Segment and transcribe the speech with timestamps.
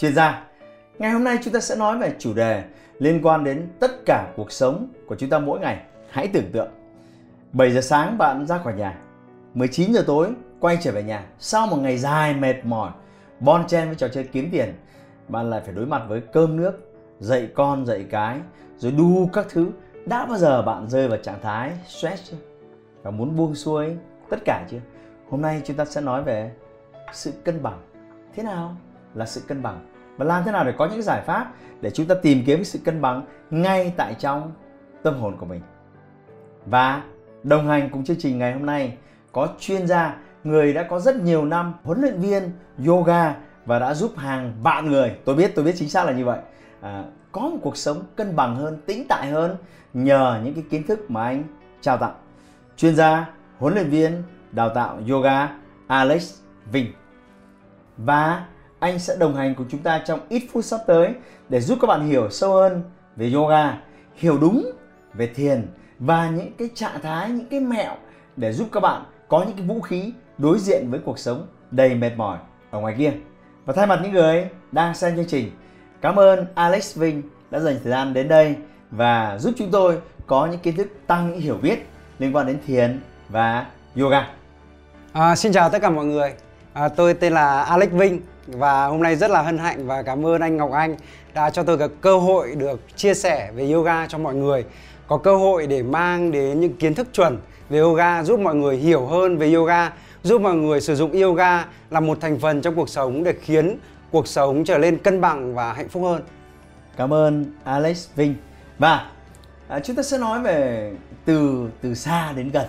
[0.00, 0.44] chuyên gia.
[0.98, 2.64] Ngày hôm nay chúng ta sẽ nói về chủ đề
[2.98, 5.80] liên quan đến tất cả cuộc sống của chúng ta mỗi ngày.
[6.10, 6.68] Hãy tưởng tượng
[7.52, 8.98] 7 giờ sáng bạn ra khỏi nhà
[9.54, 10.28] 19 giờ tối
[10.60, 12.90] quay trở về nhà Sau một ngày dài mệt mỏi,
[13.40, 14.74] Bon chen với trò chơi kiếm tiền,
[15.28, 18.38] Bạn lại phải đối mặt với cơm nước, Dạy con, dạy cái,
[18.76, 19.70] Rồi đu các thứ
[20.06, 22.36] Đã bao giờ bạn rơi vào trạng thái stress chưa?
[23.02, 23.96] Và muốn buông xuôi
[24.30, 24.80] tất cả chưa?
[25.30, 26.50] Hôm nay chúng ta sẽ nói về
[27.12, 27.80] sự cân bằng
[28.34, 28.76] Thế nào
[29.14, 29.89] là sự cân bằng?
[30.20, 32.78] Và làm thế nào để có những giải pháp Để chúng ta tìm kiếm sự
[32.84, 34.52] cân bằng Ngay tại trong
[35.02, 35.60] tâm hồn của mình
[36.66, 37.02] Và
[37.42, 38.96] Đồng hành cùng chương trình ngày hôm nay
[39.32, 42.52] có chuyên gia, người đã có rất nhiều năm huấn luyện viên
[42.86, 43.34] yoga
[43.66, 46.38] và đã giúp hàng vạn người, tôi biết tôi biết chính xác là như vậy,
[46.80, 49.56] à, có một cuộc sống cân bằng hơn, tĩnh tại hơn
[49.94, 51.44] nhờ những cái kiến thức mà anh
[51.80, 52.14] trao tặng.
[52.76, 55.48] Chuyên gia, huấn luyện viên, đào tạo yoga
[55.86, 56.34] Alex
[56.72, 56.92] Vinh.
[57.96, 58.44] Và
[58.80, 61.14] anh sẽ đồng hành cùng chúng ta trong ít phút sắp tới
[61.48, 62.82] để giúp các bạn hiểu sâu hơn
[63.16, 63.78] về yoga,
[64.14, 64.70] hiểu đúng
[65.14, 65.66] về thiền
[65.98, 67.96] và những cái trạng thái những cái mẹo
[68.36, 71.94] để giúp các bạn có những cái vũ khí đối diện với cuộc sống đầy
[71.94, 72.38] mệt mỏi
[72.70, 73.12] ở ngoài kia.
[73.64, 75.50] Và thay mặt những người đang xem chương trình
[76.00, 78.56] cảm ơn Alex Vinh đã dành thời gian đến đây
[78.90, 81.86] và giúp chúng tôi có những kiến thức tăng những hiểu biết
[82.18, 84.28] liên quan đến thiền và yoga.
[85.12, 86.34] À, xin chào tất cả mọi người.
[86.72, 90.26] À, tôi tên là Alex Vinh và hôm nay rất là hân hạnh và cảm
[90.26, 90.96] ơn anh Ngọc Anh
[91.34, 94.64] đã cho tôi cái cơ hội được chia sẻ về yoga cho mọi người.
[95.06, 98.76] Có cơ hội để mang đến những kiến thức chuẩn về yoga giúp mọi người
[98.76, 99.92] hiểu hơn về yoga
[100.22, 103.78] giúp mọi người sử dụng yoga là một thành phần trong cuộc sống để khiến
[104.10, 106.22] cuộc sống trở lên cân bằng và hạnh phúc hơn.
[106.96, 108.34] Cảm ơn Alex Vinh.
[108.78, 109.10] Và
[109.68, 110.92] à, chúng ta sẽ nói về
[111.24, 112.66] từ từ xa đến gần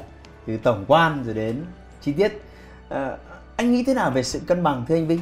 [0.48, 1.66] từ tổng quan rồi đến
[2.02, 2.42] chi tiết.
[2.90, 3.18] À,
[3.56, 5.20] anh nghĩ thế nào về sự cân bằng thưa anh Vinh?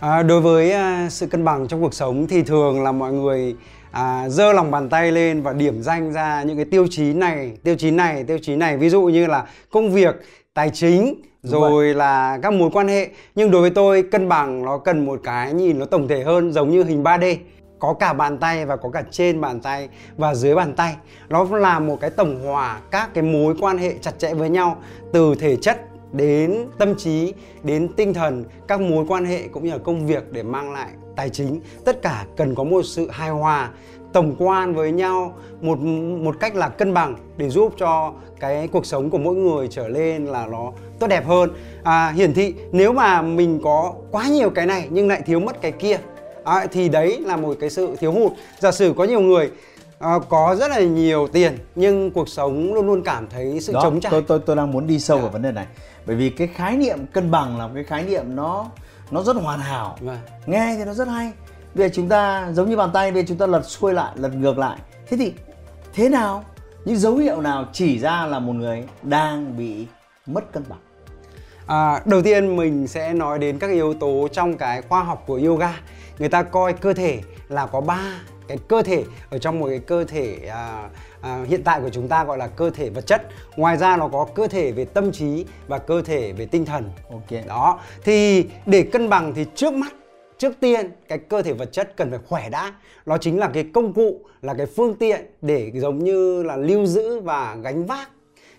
[0.00, 3.56] À, đối với à, sự cân bằng trong cuộc sống thì thường là mọi người
[3.90, 7.52] à, giơ lòng bàn tay lên và điểm danh ra những cái tiêu chí này
[7.64, 8.76] tiêu chí này tiêu chí này.
[8.76, 10.14] Ví dụ như là công việc
[10.54, 13.08] tài chính rồi là các mối quan hệ.
[13.34, 16.52] Nhưng đối với tôi cân bằng nó cần một cái nhìn nó tổng thể hơn
[16.52, 17.36] giống như hình 3D
[17.78, 20.96] có cả bàn tay và có cả trên bàn tay và dưới bàn tay.
[21.28, 24.76] Nó là một cái tổng hòa các cái mối quan hệ chặt chẽ với nhau
[25.12, 25.80] từ thể chất
[26.16, 27.32] đến tâm trí
[27.62, 30.88] đến tinh thần các mối quan hệ cũng như là công việc để mang lại
[31.16, 31.60] tài chính.
[31.84, 33.70] Tất cả cần có một sự hài hòa
[34.12, 35.78] tổng quan với nhau một
[36.22, 39.88] một cách là cân bằng để giúp cho cái cuộc sống của mỗi người trở
[39.88, 41.50] lên là nó tốt đẹp hơn.
[41.82, 45.60] À, hiển thị nếu mà mình có quá nhiều cái này nhưng lại thiếu mất
[45.60, 45.98] cái kia
[46.44, 48.32] à, thì đấy là một cái sự thiếu hụt.
[48.58, 49.50] Giả sử có nhiều người
[49.98, 53.80] à, có rất là nhiều tiền nhưng cuộc sống luôn luôn cảm thấy sự Đó,
[53.82, 55.22] trống trải tôi tôi tôi đang muốn đi sâu yeah.
[55.22, 55.32] vào dạ.
[55.32, 55.66] vấn đề này
[56.06, 58.66] bởi vì cái khái niệm cân bằng là một cái khái niệm nó
[59.10, 60.18] nó rất hoàn hảo vâng.
[60.46, 61.32] nghe thì nó rất hay
[61.74, 64.12] bây giờ chúng ta giống như bàn tay bây giờ chúng ta lật xuôi lại
[64.16, 65.32] lật ngược lại thế thì
[65.94, 66.44] thế nào
[66.84, 69.86] những dấu hiệu nào chỉ ra là một người đang bị
[70.26, 70.78] mất cân bằng
[71.66, 75.40] À, đầu tiên mình sẽ nói đến các yếu tố trong cái khoa học của
[75.44, 75.80] yoga.
[76.18, 78.00] Người ta coi cơ thể là có ba
[78.48, 80.88] cái cơ thể ở trong một cái cơ thể à,
[81.20, 83.22] à, hiện tại của chúng ta gọi là cơ thể vật chất.
[83.56, 86.90] Ngoài ra nó có cơ thể về tâm trí và cơ thể về tinh thần.
[87.10, 87.46] Ok.
[87.46, 87.80] Đó.
[88.04, 89.92] Thì để cân bằng thì trước mắt
[90.38, 92.72] trước tiên cái cơ thể vật chất cần phải khỏe đã.
[93.06, 96.86] Nó chính là cái công cụ là cái phương tiện để giống như là lưu
[96.86, 98.08] giữ và gánh vác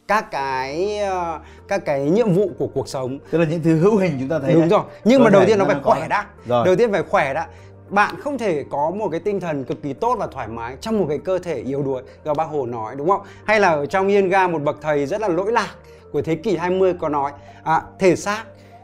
[0.08, 3.19] các cái uh, các cái nhiệm vụ của cuộc sống.
[3.31, 4.69] Tức là những thứ hữu hình chúng ta thấy đúng đấy.
[4.69, 4.81] rồi.
[5.04, 6.25] Nhưng Cơ mà đầu tiên nó phải khỏe đã.
[6.45, 6.66] rồi.
[6.66, 7.48] đầu tiên phải khỏe đã
[7.89, 11.00] bạn không thể có một cái tinh thần cực kỳ tốt và thoải mái trong
[11.00, 13.22] một cái cơ thể yếu đuối do bác Hồ nói đúng không?
[13.45, 15.75] Hay là ở trong Yên Ga một bậc thầy rất là lỗi lạc
[16.12, 17.31] của thế kỷ 20 có nói
[17.63, 18.44] à, thể xác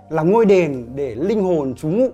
[0.09, 2.09] là ngôi đền để linh hồn trú ngụ.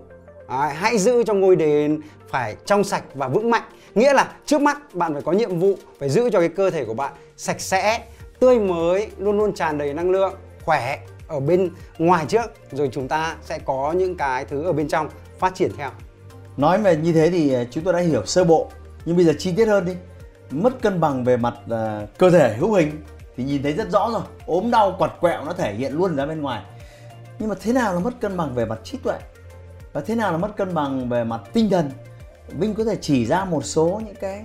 [0.48, 3.64] À, hãy giữ cho ngôi đền phải trong sạch và vững mạnh.
[3.96, 6.86] Nghĩa là trước mắt bạn phải có nhiệm vụ phải giữ cho cái cơ thể
[6.86, 8.04] của bạn sạch sẽ
[8.40, 10.34] tươi mới luôn luôn tràn đầy năng lượng
[10.66, 14.88] khỏe ở bên ngoài trước rồi chúng ta sẽ có những cái thứ ở bên
[14.88, 15.10] trong
[15.40, 15.90] phát triển theo
[16.60, 18.72] nói về như thế thì à, chúng tôi đã hiểu sơ bộ.
[19.06, 19.94] Nhưng bây giờ chi tiết hơn đi.
[20.52, 23.04] Mất cân bằng về mặt uh, cơ thể hữu hình
[23.38, 24.22] thì nhìn thấy rất rõ rồi.
[24.46, 26.64] Ốm đau quặt quẹo nó thể hiện luôn ra bên ngoài.
[27.40, 29.18] Nhưng mà thế nào là mất cân bằng về mặt trí tuệ?
[29.94, 31.92] Và thế nào là mất cân bằng về mặt tinh thần?
[32.48, 34.44] Vinh có thể chỉ ra một số những cái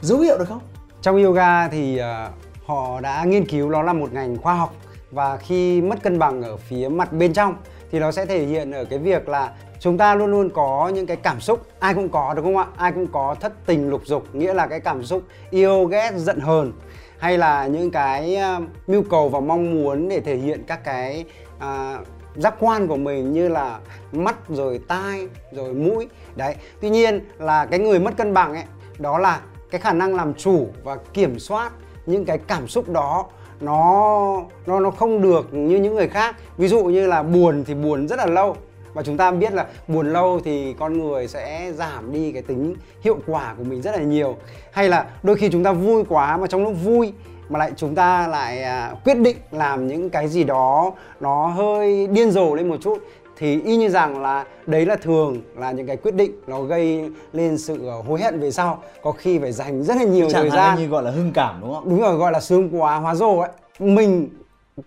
[0.00, 0.60] dấu hiệu được không?
[1.02, 2.32] Trong yoga thì uh,
[2.66, 4.74] họ đã nghiên cứu nó là một ngành khoa học.
[5.10, 7.56] Và khi mất cân bằng ở phía mặt bên trong
[7.90, 9.52] thì nó sẽ thể hiện ở cái việc là
[9.84, 12.66] chúng ta luôn luôn có những cái cảm xúc ai cũng có đúng không ạ?
[12.76, 16.40] Ai cũng có thất tình lục dục nghĩa là cái cảm xúc yêu ghét giận
[16.40, 16.72] hờn.
[17.18, 21.24] Hay là những cái uh, mưu cầu và mong muốn để thể hiện các cái
[21.56, 23.78] uh, giác quan của mình như là
[24.12, 26.08] mắt rồi tai rồi mũi.
[26.36, 28.64] Đấy tuy nhiên là cái người mất cân bằng ấy
[28.98, 29.40] đó là
[29.70, 31.72] cái khả năng làm chủ và kiểm soát
[32.06, 33.26] những cái cảm xúc đó
[33.60, 36.36] nó nó nó không được như những người khác.
[36.56, 38.56] Ví dụ như là buồn thì buồn rất là lâu
[38.94, 42.74] và chúng ta biết là buồn lâu thì con người sẽ giảm đi cái tính
[43.00, 44.36] hiệu quả của mình rất là nhiều.
[44.72, 47.12] Hay là đôi khi chúng ta vui quá mà trong lúc vui
[47.48, 52.06] mà lại chúng ta lại à, quyết định làm những cái gì đó nó hơi
[52.06, 52.98] điên rồ lên một chút
[53.36, 57.10] thì y như rằng là đấy là thường là những cái quyết định nó gây
[57.32, 58.82] lên sự ờ, hối hận về sau.
[59.02, 61.60] Có khi phải dành rất là nhiều Chẳng thời gian như gọi là hưng cảm
[61.60, 61.88] đúng không?
[61.88, 63.50] Đúng rồi gọi là sướng quá hóa rồ ấy.
[63.78, 64.28] Mình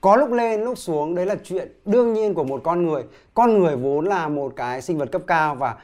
[0.01, 3.03] có lúc lên lúc xuống đấy là chuyện đương nhiên của một con người.
[3.33, 5.75] Con người vốn là một cái sinh vật cấp cao và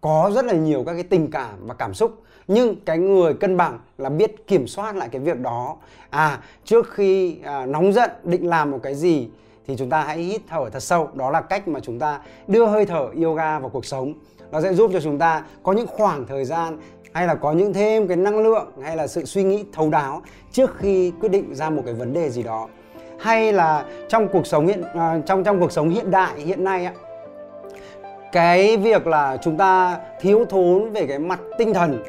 [0.00, 2.22] có rất là nhiều các cái tình cảm và cảm xúc.
[2.48, 5.76] Nhưng cái người cân bằng là biết kiểm soát lại cái việc đó.
[6.10, 9.28] À trước khi à, nóng giận định làm một cái gì
[9.66, 11.08] thì chúng ta hãy hít thở thật sâu.
[11.14, 14.14] Đó là cách mà chúng ta đưa hơi thở yoga vào cuộc sống.
[14.50, 16.78] Nó sẽ giúp cho chúng ta có những khoảng thời gian
[17.12, 20.22] hay là có những thêm cái năng lượng hay là sự suy nghĩ thấu đáo
[20.52, 22.68] trước khi quyết định ra một cái vấn đề gì đó
[23.22, 26.84] hay là trong cuộc sống hiện à, trong trong cuộc sống hiện đại hiện nay
[26.84, 26.92] á
[28.32, 32.02] cái việc là chúng ta thiếu thốn về cái mặt tinh thần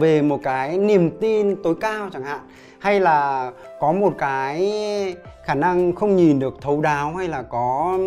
[0.00, 2.40] về một cái niềm tin tối cao chẳng hạn
[2.78, 3.50] hay là
[3.80, 4.72] có một cái
[5.44, 7.98] khả năng không nhìn được thấu đáo hay là có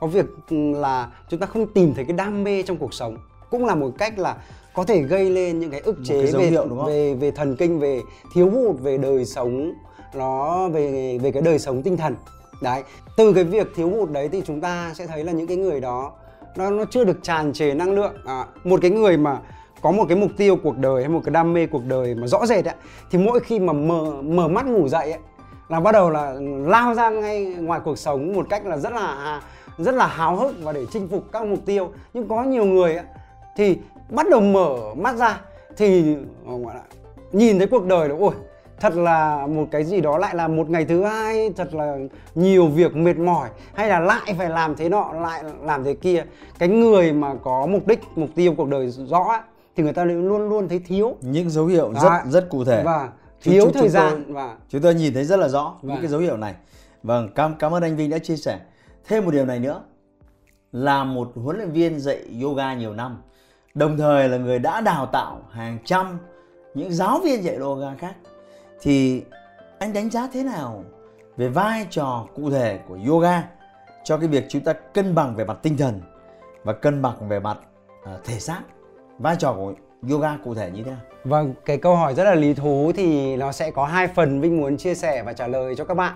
[0.00, 3.16] có việc là chúng ta không tìm thấy cái đam mê trong cuộc sống
[3.50, 4.36] cũng là một cách là
[4.74, 7.78] có thể gây lên những cái ức chế cái về hiệu, về về thần kinh
[7.78, 8.00] về
[8.34, 9.72] thiếu hụt về đời sống
[10.14, 12.16] nó về về cái đời sống tinh thần.
[12.62, 12.82] Đấy
[13.16, 15.80] từ cái việc thiếu hụt đấy thì chúng ta sẽ thấy là những cái người
[15.80, 16.12] đó
[16.56, 18.14] nó nó chưa được tràn trề năng lượng.
[18.24, 19.38] À, một cái người mà
[19.82, 22.26] có một cái mục tiêu cuộc đời hay một cái đam mê cuộc đời mà
[22.26, 22.74] rõ rệt ấy,
[23.10, 25.20] thì mỗi khi mà mở mở mắt ngủ dậy ấy,
[25.68, 26.34] là bắt đầu là
[26.66, 29.42] lao ra ngay ngoài cuộc sống một cách là rất là
[29.78, 31.90] rất là háo hức và để chinh phục các mục tiêu.
[32.14, 33.04] Nhưng có nhiều người ấy,
[33.56, 33.78] thì
[34.10, 35.40] bắt đầu mở mắt ra
[35.76, 36.16] thì
[36.46, 36.82] gọi là
[37.32, 38.32] nhìn thấy cuộc đời là ôi
[38.80, 41.96] thật là một cái gì đó lại là một ngày thứ hai thật là
[42.34, 46.24] nhiều việc mệt mỏi hay là lại phải làm thế nọ lại làm thế kia.
[46.58, 49.40] Cái người mà có mục đích mục tiêu cuộc đời rõ ấy,
[49.76, 51.16] thì người ta luôn luôn thấy thiếu.
[51.20, 52.20] Những dấu hiệu rất Đấy.
[52.28, 52.82] rất cụ thể.
[52.84, 53.08] Và
[53.42, 55.74] Chúng- thiếu chúng- thời chúng gian tôi- và chúng tôi nhìn thấy rất là rõ
[55.82, 56.00] những Vâng.
[56.00, 56.54] cái dấu hiệu này.
[57.02, 58.58] Vâng cảm cảm ơn anh Vinh đã chia sẻ.
[59.08, 59.82] Thêm một điều này nữa.
[60.72, 63.22] Là một huấn luyện viên dạy yoga nhiều năm
[63.74, 66.18] đồng thời là người đã đào tạo hàng trăm
[66.74, 68.14] những giáo viên dạy yoga khác
[68.82, 69.24] thì
[69.78, 70.84] anh đánh giá thế nào
[71.36, 73.42] về vai trò cụ thể của yoga
[74.04, 76.00] cho cái việc chúng ta cân bằng về mặt tinh thần
[76.64, 77.58] và cân bằng về mặt
[78.04, 78.60] à, thể xác
[79.18, 79.74] vai trò của
[80.10, 83.36] yoga cụ thể như thế nào Vâng, cái câu hỏi rất là lý thú thì
[83.36, 86.14] nó sẽ có hai phần Vinh muốn chia sẻ và trả lời cho các bạn.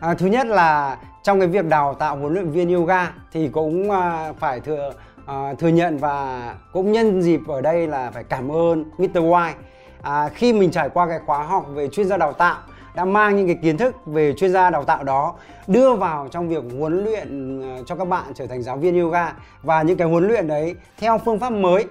[0.00, 3.90] À, thứ nhất là trong cái việc đào tạo huấn luyện viên yoga thì cũng
[3.90, 4.92] à, phải thừa
[5.26, 9.16] à, thừa nhận và cũng nhân dịp ở đây là phải cảm ơn Mr.
[9.16, 9.52] White.
[10.06, 12.58] À, khi mình trải qua cái khóa học về chuyên gia đào tạo
[12.94, 15.34] đã mang những cái kiến thức về chuyên gia đào tạo đó
[15.66, 19.32] đưa vào trong việc huấn luyện à, cho các bạn trở thành giáo viên yoga
[19.62, 21.84] và những cái huấn luyện đấy theo phương pháp mới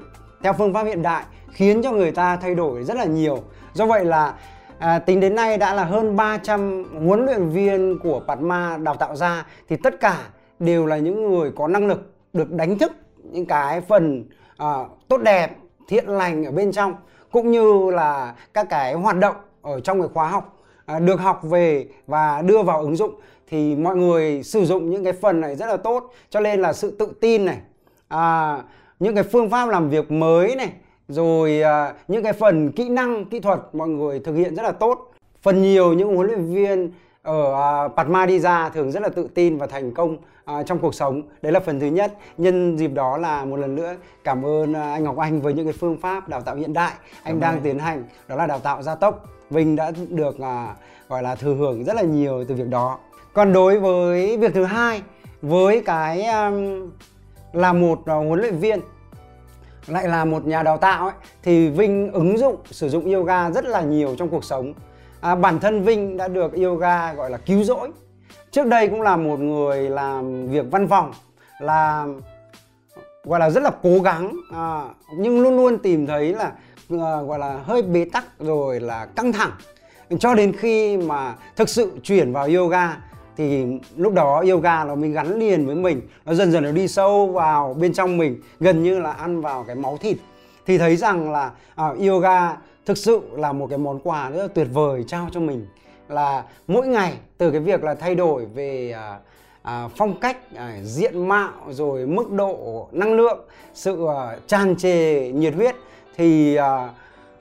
[0.43, 3.43] theo phương pháp hiện đại khiến cho người ta thay đổi rất là nhiều.
[3.73, 4.33] Do vậy là
[4.79, 9.15] à, tính đến nay đã là hơn 300 huấn luyện viên của Padma đào tạo
[9.15, 10.17] ra thì tất cả
[10.59, 12.91] đều là những người có năng lực được đánh thức
[13.23, 14.25] những cái phần
[14.57, 14.75] à,
[15.07, 15.57] tốt đẹp,
[15.87, 16.95] thiện lành ở bên trong
[17.35, 21.43] cũng như là các cái hoạt động ở trong cái khóa học à, được học
[21.43, 23.15] về và đưa vào ứng dụng
[23.47, 26.13] thì mọi người sử dụng những cái phần này rất là tốt.
[26.29, 27.57] Cho nên là sự tự tin này
[28.07, 28.57] à,
[28.99, 30.71] những cái phương pháp làm việc mới này
[31.07, 34.71] rồi à, những cái phần kỹ năng kỹ thuật mọi người thực hiện rất là
[34.71, 35.11] tốt.
[35.41, 36.91] Phần nhiều những huấn luyện viên
[37.25, 40.79] ở à, Padma đi ra thường rất là tự tin và thành công à, trong
[40.79, 41.21] cuộc sống.
[41.41, 42.13] Đấy là phần thứ nhất.
[42.37, 45.65] Nhân dịp đó là một lần nữa cảm ơn à, anh Ngọc Anh với những
[45.65, 48.03] cái phương pháp đào tạo hiện đại anh đang tiến hành.
[48.27, 49.25] Đó là đào tạo gia tốc.
[49.49, 50.75] Vinh đã được à,
[51.09, 52.97] gọi là thừa hưởng rất là nhiều từ việc đó.
[53.33, 55.01] Còn đối với việc thứ hai
[55.41, 56.91] với cái um,
[57.53, 58.79] là một à, huấn luyện viên
[59.87, 61.13] lại là một nhà đào tạo ấy
[61.43, 64.73] thì Vinh ứng dụng sử dụng yoga rất là nhiều trong cuộc sống.
[65.21, 67.89] À, bản thân Vinh đã được yoga gọi là cứu rỗi.
[68.51, 71.11] Trước đây cũng là một người làm việc văn phòng
[71.59, 72.05] là
[73.25, 74.83] gọi là rất là cố gắng à,
[75.17, 76.51] nhưng luôn luôn tìm thấy là
[76.89, 79.51] à, gọi là hơi bế tắc rồi là căng thẳng
[80.19, 82.97] cho đến khi mà thực sự chuyển vào yoga
[83.37, 86.87] thì lúc đó yoga nó mới gắn liền với mình nó dần dần nó đi
[86.87, 90.17] sâu vào bên trong mình gần như là ăn vào cái máu thịt
[90.65, 94.47] thì thấy rằng là à, yoga thực sự là một cái món quà rất là
[94.47, 95.67] tuyệt vời trao cho mình.
[96.07, 99.19] Là mỗi ngày từ cái việc là thay đổi về à,
[99.61, 103.39] à, phong cách à, diện mạo rồi mức độ năng lượng
[103.73, 105.75] sự à, tràn trề nhiệt huyết
[106.15, 106.89] thì à,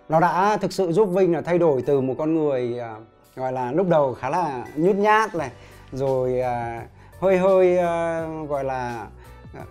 [0.09, 2.97] nó đã thực sự giúp Vinh là thay đổi từ một con người à,
[3.37, 5.51] gọi là lúc đầu khá là nhút nhát này
[5.93, 6.87] rồi à,
[7.21, 9.07] hơi hơi à, gọi là
[9.55, 9.63] à,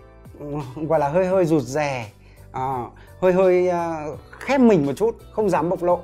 [0.88, 2.06] gọi là hơi hơi rụt rè
[2.54, 2.84] à,
[3.20, 6.00] hơi hơi à, khép mình một chút không dám bộc lộ.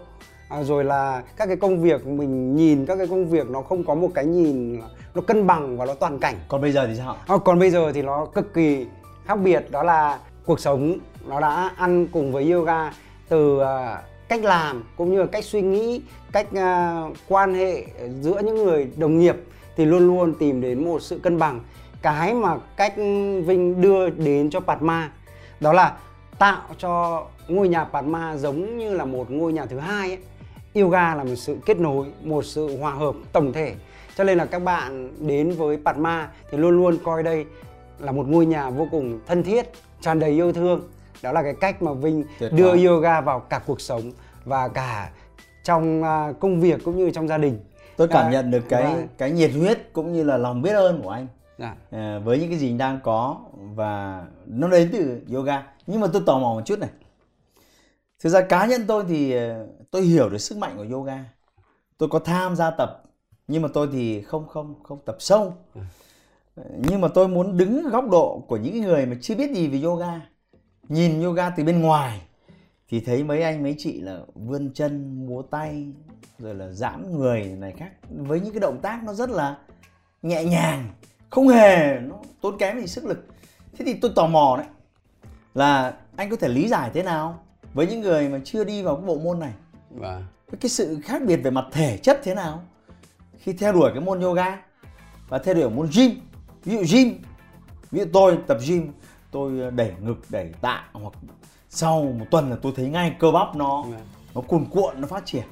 [0.49, 3.85] À, rồi là các cái công việc mình nhìn các cái công việc nó không
[3.85, 4.81] có một cái nhìn
[5.15, 6.35] nó cân bằng và nó toàn cảnh.
[6.49, 8.87] Còn bây giờ thì sao à, còn bây giờ thì nó cực kỳ
[9.27, 12.93] khác biệt đó là cuộc sống nó đã ăn cùng với yoga
[13.29, 13.67] từ uh,
[14.29, 16.03] cách làm cũng như là cách suy nghĩ
[16.33, 17.85] cách uh, quan hệ
[18.21, 19.37] giữa những người đồng nghiệp
[19.77, 21.61] thì luôn luôn tìm đến một sự cân bằng.
[22.03, 22.95] Cái mà cách
[23.47, 25.11] Vinh đưa đến cho Padma
[25.61, 25.97] đó là
[26.41, 30.19] tạo cho ngôi nhà Padma giống như là một ngôi nhà thứ hai ấy.
[30.75, 33.75] Yoga là một sự kết nối, một sự hòa hợp tổng thể.
[34.17, 37.47] Cho nên là các bạn đến với Padma thì luôn luôn coi đây
[37.99, 39.67] là một ngôi nhà vô cùng thân thiết,
[40.01, 40.83] tràn đầy yêu thương.
[41.23, 42.85] Đó là cái cách mà Vinh Tuyệt đưa vời.
[42.85, 44.13] yoga vào cả cuộc sống
[44.45, 45.11] và cả
[45.65, 47.61] trong à, công việc cũng như trong gia đình.
[47.97, 50.73] tôi cảm Và- nhận được cái và- cái nhiệt huyết cũng như là lòng biết
[50.73, 51.27] ơn của anh
[51.61, 51.77] Dạ.
[51.91, 55.67] à, với những cái gì đang có và nó đến từ yoga.
[55.87, 56.91] Nhưng mà tôi tò mò một chút này.
[58.23, 61.25] Thực ra cá nhân tôi thì ờ, tôi hiểu được sức mạnh của yoga.
[61.99, 63.03] Tôi có tham gia tập
[63.49, 65.55] nhưng mà tôi thì không không không tập sâu.
[66.55, 69.69] Ờ, nhưng mà tôi muốn đứng góc độ của những người mà chưa biết gì
[69.69, 70.21] về yoga
[70.89, 72.21] nhìn yoga từ bên ngoài
[72.89, 75.87] thì thấy mấy anh mấy chị là vươn chân múa tay
[76.39, 77.91] rồi là giãn người này khác.
[78.11, 79.59] Với những cái động tác nó rất là
[80.23, 80.91] nhẹ nhàng
[81.31, 83.27] không hề nó tốn kém gì sức lực.
[83.79, 84.67] Thế thì tôi tò mò đấy
[85.55, 87.43] là anh có thể lý giải thế nào
[87.75, 89.53] với những người mà chưa đi vào cái bộ môn này?
[89.91, 90.25] Vâng.
[90.61, 92.63] cái sự khác biệt về mặt thể chất thế nào?
[93.39, 94.59] Khi theo đuổi cái môn yoga
[95.29, 96.11] và theo đuổi môn gym
[96.65, 97.23] ví dụ gym
[97.91, 98.93] ví dụ tôi tập gym
[99.31, 101.13] tôi đẩy ngực đẩy tạ hoặc
[101.69, 104.01] sau một tuần là tôi thấy ngay cơ bắp nó Vâng.
[104.35, 105.45] nó cuồn cuộn nó phát triển.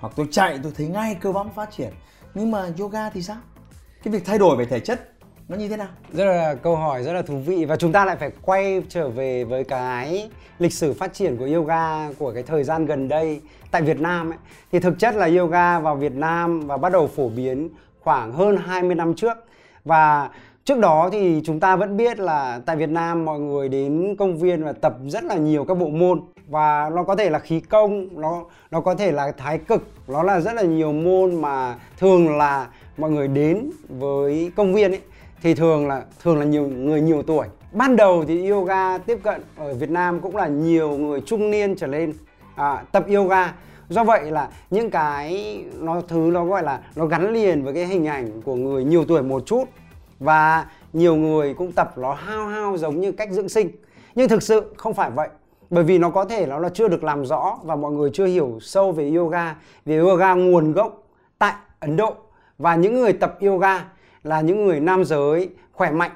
[0.00, 1.92] Hoặc tôi chạy tôi thấy ngay cơ bắp phát triển.
[2.34, 3.36] Nhưng mà yoga thì sao
[4.02, 5.12] cái việc thay đổi về thể chất
[5.48, 5.88] nó như thế nào?
[6.12, 9.08] Rất là câu hỏi rất là thú vị và chúng ta lại phải quay trở
[9.08, 13.40] về với cái lịch sử phát triển của yoga của cái thời gian gần đây
[13.70, 14.38] tại Việt Nam ấy.
[14.72, 17.68] Thì thực chất là yoga vào Việt Nam và bắt đầu phổ biến
[18.00, 19.36] khoảng hơn 20 năm trước.
[19.84, 20.30] Và
[20.64, 24.38] trước đó thì chúng ta vẫn biết là tại Việt Nam mọi người đến công
[24.38, 26.20] viên và tập rất là nhiều các bộ môn.
[26.48, 30.22] Và nó có thể là khí công, nó nó có thể là thái cực, nó
[30.22, 32.66] là rất là nhiều môn mà thường là
[32.98, 35.00] mọi người đến với công viên ấy
[35.42, 37.46] thì thường là thường là nhiều người nhiều tuổi.
[37.72, 41.76] Ban đầu thì yoga tiếp cận ở Việt Nam cũng là nhiều người trung niên
[41.76, 42.14] trở lên
[42.54, 43.54] à, tập yoga.
[43.88, 47.86] Do vậy là những cái nó thứ nó gọi là nó gắn liền với cái
[47.86, 49.64] hình ảnh của người nhiều tuổi một chút
[50.18, 53.70] và nhiều người cũng tập nó hao hao giống như cách dưỡng sinh.
[54.14, 55.28] Nhưng thực sự không phải vậy
[55.70, 58.26] bởi vì nó có thể nó là chưa được làm rõ và mọi người chưa
[58.26, 61.02] hiểu sâu về yoga về yoga nguồn gốc
[61.38, 62.14] tại Ấn Độ
[62.58, 63.84] và những người tập yoga
[64.22, 66.10] là những người nam giới khỏe mạnh.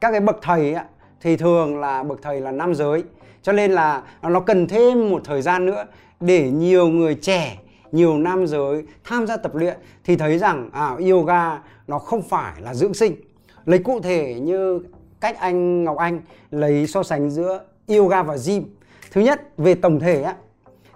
[0.00, 0.84] Các cái bậc thầy á,
[1.20, 3.04] thì thường là bậc thầy là nam giới.
[3.42, 5.84] Cho nên là nó cần thêm một thời gian nữa
[6.20, 7.58] để nhiều người trẻ
[7.92, 12.60] nhiều nam giới tham gia tập luyện thì thấy rằng à, yoga nó không phải
[12.60, 13.16] là dưỡng sinh.
[13.64, 14.80] Lấy cụ thể như
[15.20, 18.64] cách anh Ngọc Anh lấy so sánh giữa yoga và gym.
[19.10, 20.36] Thứ nhất về tổng thể á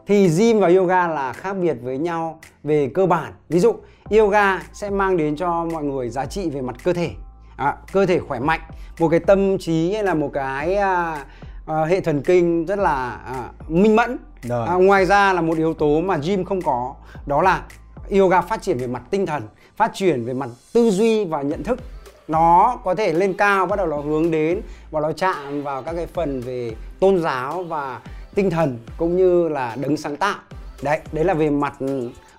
[0.07, 3.33] thì gym và yoga là khác biệt với nhau về cơ bản.
[3.49, 3.75] Ví dụ
[4.11, 7.11] yoga sẽ mang đến cho mọi người giá trị về mặt cơ thể.
[7.57, 8.61] À, cơ thể khỏe mạnh
[8.99, 11.25] một cái tâm trí hay là một cái à,
[11.67, 14.17] à, hệ thần kinh rất là à, minh mẫn.
[14.51, 16.95] À, ngoài ra là một yếu tố mà gym không có
[17.27, 17.63] đó là
[18.11, 19.43] yoga phát triển về mặt tinh thần
[19.77, 21.81] phát triển về mặt tư duy và nhận thức.
[22.29, 25.93] Nó có thể lên cao bắt đầu nó hướng đến và nó chạm vào các
[25.93, 28.01] cái phần về tôn giáo và
[28.35, 30.39] tinh thần cũng như là đấng sáng tạo.
[30.83, 31.75] Đấy đấy là về mặt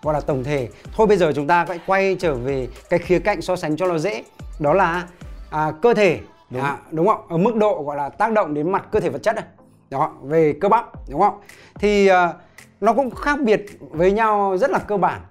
[0.04, 0.70] gọi là tổng thể.
[0.96, 3.88] Thôi bây giờ chúng ta hãy quay trở về cái khía cạnh so sánh cho
[3.88, 4.24] nó dễ.
[4.60, 5.08] Đó là
[5.52, 6.20] à, cơ thể.
[6.50, 6.62] Đúng.
[6.62, 7.22] À, đúng không?
[7.30, 9.46] Ở mức độ gọi là tác động đến mặt cơ thể vật chất này.
[9.90, 11.40] Đó về cơ bắp đúng không?
[11.80, 12.34] Thì à,
[12.82, 15.22] nó cũng khác biệt với nhau rất là cơ bản.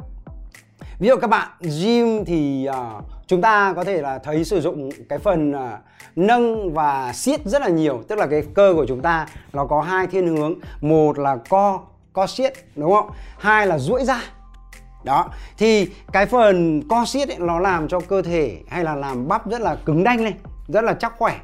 [0.99, 2.91] Ví dụ các bạn gym thì à,
[3.27, 5.57] chúng ta có thể là thấy sử dụng cái phần uh,
[6.17, 8.03] nâng và siết rất là nhiều.
[8.09, 10.55] Tức là cái cơ của chúng ta nó có hai thiên hướng.
[10.81, 11.81] Một là co
[12.13, 13.11] co siết đúng không?
[13.39, 14.23] Hai là duỗi ra
[15.05, 15.29] đó
[15.59, 19.51] thì cái phần co siết ấy, nó làm cho cơ thể hay là làm bắp
[19.51, 20.35] rất là cứng đanh lên
[20.69, 21.41] rất là chắc khỏe.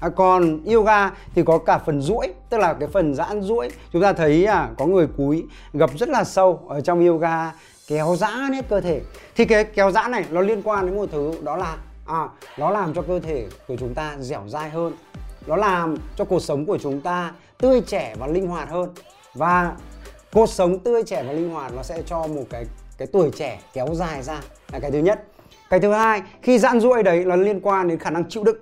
[0.00, 3.70] À, còn yoga thì có cả phần duỗi tức là cái phần giãn duỗi.
[3.92, 7.52] Chúng ta thấy à, có người cúi gập rất là sâu ở trong yoga
[7.88, 9.00] kéo giãn hết cơ thể.
[9.36, 12.70] Thì cái kéo giãn này nó liên quan đến một thứ đó là à, nó
[12.70, 14.92] làm cho cơ thể của chúng ta dẻo dai hơn.
[15.46, 18.94] Nó làm cho cuộc sống của chúng ta tươi trẻ và linh hoạt hơn.
[19.34, 19.72] Và
[20.32, 22.64] cuộc sống tươi trẻ và linh hoạt nó sẽ cho một cái
[22.98, 24.40] cái tuổi trẻ kéo dài ra
[24.72, 25.24] là cái thứ nhất.
[25.70, 28.58] Cái thứ hai khi giãn duỗi đấy nó liên quan đến khả năng chịu đựng.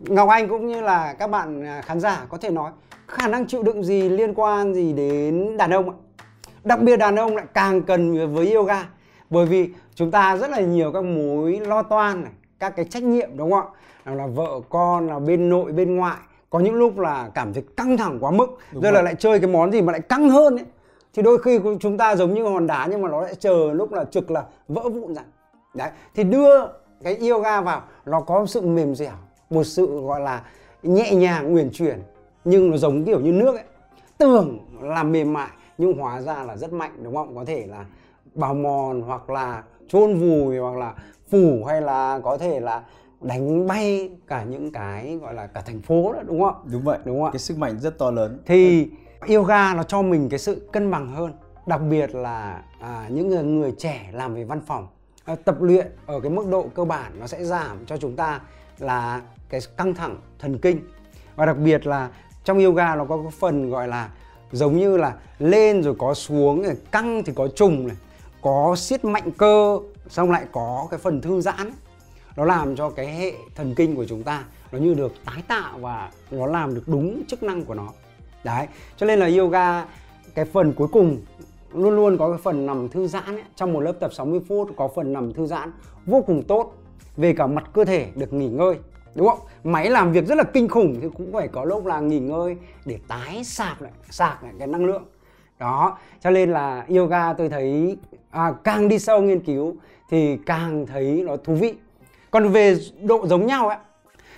[0.00, 2.70] Ngọc anh cũng như là các bạn à, khán giả có thể nói
[3.08, 5.96] khả năng chịu đựng gì liên quan gì đến đàn ông ạ?
[6.64, 8.88] Đặc biệt đàn ông lại càng cần với yoga
[9.30, 13.02] bởi vì chúng ta rất là nhiều các mối lo toan này các cái trách
[13.02, 13.78] nhiệm đúng không ạ?
[14.04, 16.16] Nào là vợ con là bên nội bên ngoại
[16.50, 19.38] có những lúc là cảm thấy căng thẳng quá mức đúng rồi là lại chơi
[19.38, 20.64] cái món gì mà lại căng hơn ấy
[21.14, 23.92] thì đôi khi chúng ta giống như hòn đá nhưng mà nó lại chờ lúc
[23.92, 25.22] là trực là vỡ vụn ra
[25.74, 26.66] đấy thì đưa
[27.02, 29.12] cái yoga vào nó có sự mềm dẻo
[29.50, 30.42] một sự gọi là
[30.82, 31.98] nhẹ nhàng uyển chuyển
[32.44, 33.64] nhưng nó giống kiểu như nước ấy.
[34.18, 37.36] Tưởng là mềm mại nhưng hóa ra là rất mạnh đúng không?
[37.36, 37.84] Có thể là
[38.34, 40.94] bào mòn hoặc là chôn vùi hoặc là
[41.30, 42.82] phủ hay là có thể là
[43.20, 46.54] đánh bay cả những cái gọi là cả thành phố đó đúng không?
[46.72, 46.98] Đúng vậy.
[47.04, 48.38] Đúng không cái sức mạnh rất to lớn.
[48.46, 48.88] Thì
[49.28, 51.32] yoga nó cho mình cái sự cân bằng hơn
[51.66, 54.88] đặc biệt là à, những người, người trẻ làm về văn phòng.
[55.24, 58.40] À, tập luyện ở cái mức độ cơ bản nó sẽ giảm cho chúng ta
[58.78, 60.80] là cái căng thẳng thần kinh.
[61.36, 62.10] Và đặc biệt là
[62.44, 64.10] trong yoga nó có cái phần gọi là
[64.52, 67.96] giống như là lên rồi có xuống này, căng thì có trùng này
[68.42, 71.72] có siết mạnh cơ xong lại có cái phần thư giãn.
[72.36, 75.78] Nó làm cho cái hệ thần kinh của chúng ta nó như được tái tạo
[75.78, 77.88] và nó làm được đúng chức năng của nó
[78.44, 79.84] đấy cho nên là yoga
[80.34, 81.20] cái phần cuối cùng
[81.74, 83.42] luôn luôn có cái phần nằm thư giãn ấy.
[83.56, 85.72] trong một lớp tập 60 phút có phần nằm thư giãn
[86.06, 86.74] vô cùng tốt
[87.16, 88.76] về cả mặt cơ thể được nghỉ ngơi
[89.14, 89.38] đúng không?
[89.64, 92.56] Máy làm việc rất là kinh khủng thì cũng phải có lúc là nghỉ ngơi
[92.84, 95.04] để tái sạc lại sạc lại cái năng lượng.
[95.58, 97.96] Đó cho nên là yoga tôi thấy
[98.30, 99.76] à, càng đi sâu nghiên cứu
[100.10, 101.74] thì càng thấy nó thú vị.
[102.30, 103.78] Còn về độ giống nhau ấy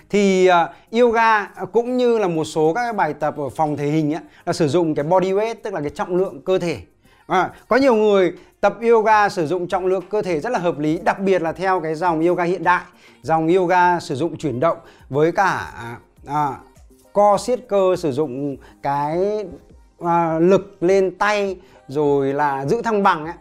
[0.09, 4.13] thì uh, yoga cũng như là một số các bài tập ở phòng thể hình
[4.13, 6.77] ấy, là sử dụng cái body weight tức là cái trọng lượng cơ thể.
[7.27, 10.79] À, có nhiều người tập yoga sử dụng trọng lượng cơ thể rất là hợp
[10.79, 12.83] lý đặc biệt là theo cái dòng yoga hiện đại
[13.21, 14.77] dòng yoga sử dụng chuyển động
[15.09, 15.73] với cả
[16.25, 16.57] à,
[17.13, 19.45] co siết cơ sử dụng cái
[19.99, 23.33] à, lực lên tay rồi là giữ thăng bằng ấy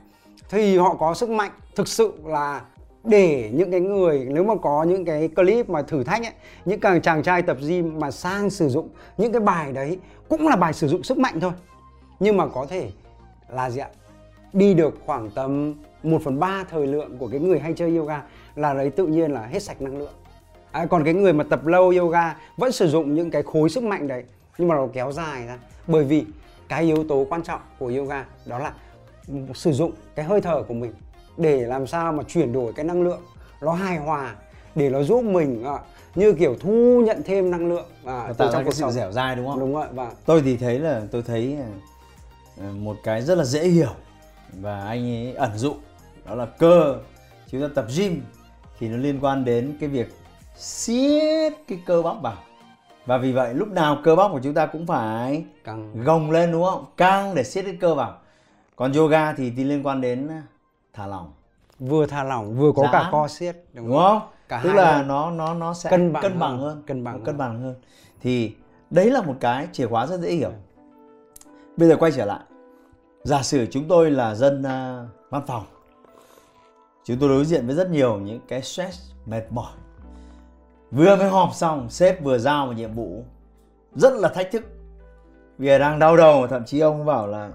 [0.49, 2.61] thì họ có sức mạnh thực sự là
[3.05, 6.33] để những cái người nếu mà có những cái clip mà thử thách ấy,
[6.65, 8.89] những càng chàng trai tập gym mà sang sử dụng
[9.19, 11.53] những cái bài đấy cũng là bài sử dụng sức mạnh thôi.
[12.21, 12.91] Nhưng mà có thể
[13.49, 13.89] là gì ạ?
[14.53, 18.23] Đi được khoảng tầm 1 phần 3 thời lượng của cái người hay chơi yoga
[18.57, 20.13] là đấy tự nhiên là hết sạch năng lượng.
[20.71, 23.83] À, còn cái người mà tập lâu yoga vẫn sử dụng những cái khối sức
[23.83, 24.25] mạnh đấy
[24.59, 25.59] nhưng mà nó kéo dài ra.
[25.87, 26.25] Bởi vì
[26.69, 28.73] cái yếu tố quan trọng của yoga đó là
[29.55, 30.93] sử dụng cái hơi thở của mình
[31.37, 33.21] để làm sao mà chuyển đổi cái năng lượng
[33.61, 34.35] nó hài hòa
[34.75, 35.79] để nó giúp mình à,
[36.15, 38.91] như kiểu thu nhận thêm năng lượng à, từ trong cuộc sống.
[38.91, 39.61] dẻo dai đúng không?
[39.61, 41.57] Đúng rồi và tôi thì thấy là tôi thấy
[42.61, 43.91] à, một cái rất là dễ hiểu
[44.61, 45.75] và anh ấy ẩn dụ
[46.27, 46.97] đó là cơ.
[47.51, 48.23] Chúng ta tập gym
[48.79, 50.15] thì nó liên quan đến cái việc
[50.57, 52.37] siết cái cơ bắp vào.
[53.07, 56.05] Và vì vậy lúc nào cơ bắp của chúng ta cũng phải căng.
[56.05, 56.85] gồng lên đúng không?
[56.97, 58.19] Căng để siết cái cơ vào.
[58.77, 60.29] Còn yoga thì thì liên quan đến
[60.95, 61.33] thả lỏng.
[61.79, 62.93] Vừa thả lỏng vừa có Giãn.
[62.93, 64.21] cả co siết đúng, đúng không?
[64.49, 66.83] Cả tức là nó nó nó sẽ cân bằng, cân bằng hơn, hơn.
[66.87, 67.75] cân bằng cân bằng hơn.
[68.21, 68.55] Thì
[68.91, 70.53] đấy là một cái chìa khóa rất dễ hiểu.
[71.77, 72.41] Bây giờ quay trở lại.
[73.23, 75.65] Giả sử chúng tôi là dân uh, văn phòng.
[77.05, 79.73] Chúng tôi đối diện với rất nhiều những cái stress mệt mỏi.
[80.91, 83.25] Vừa mới họp xong sếp vừa giao một nhiệm vụ
[83.95, 84.65] rất là thách thức.
[85.59, 87.51] Vì đang đau đầu thậm chí ông bảo là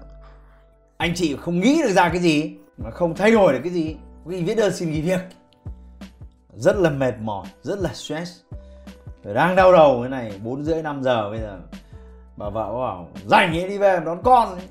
[0.96, 3.96] anh chị không nghĩ được ra cái gì mà không thay đổi được cái gì
[4.24, 5.20] vì viết đơn xin nghỉ việc.
[6.54, 8.40] Rất là mệt mỏi rất là stress.
[9.24, 11.60] Rồi đang đau đầu cái này bốn rưỡi năm giờ bây giờ.
[12.36, 14.68] Bà vợ bảo rảnh đi về đón con ấy.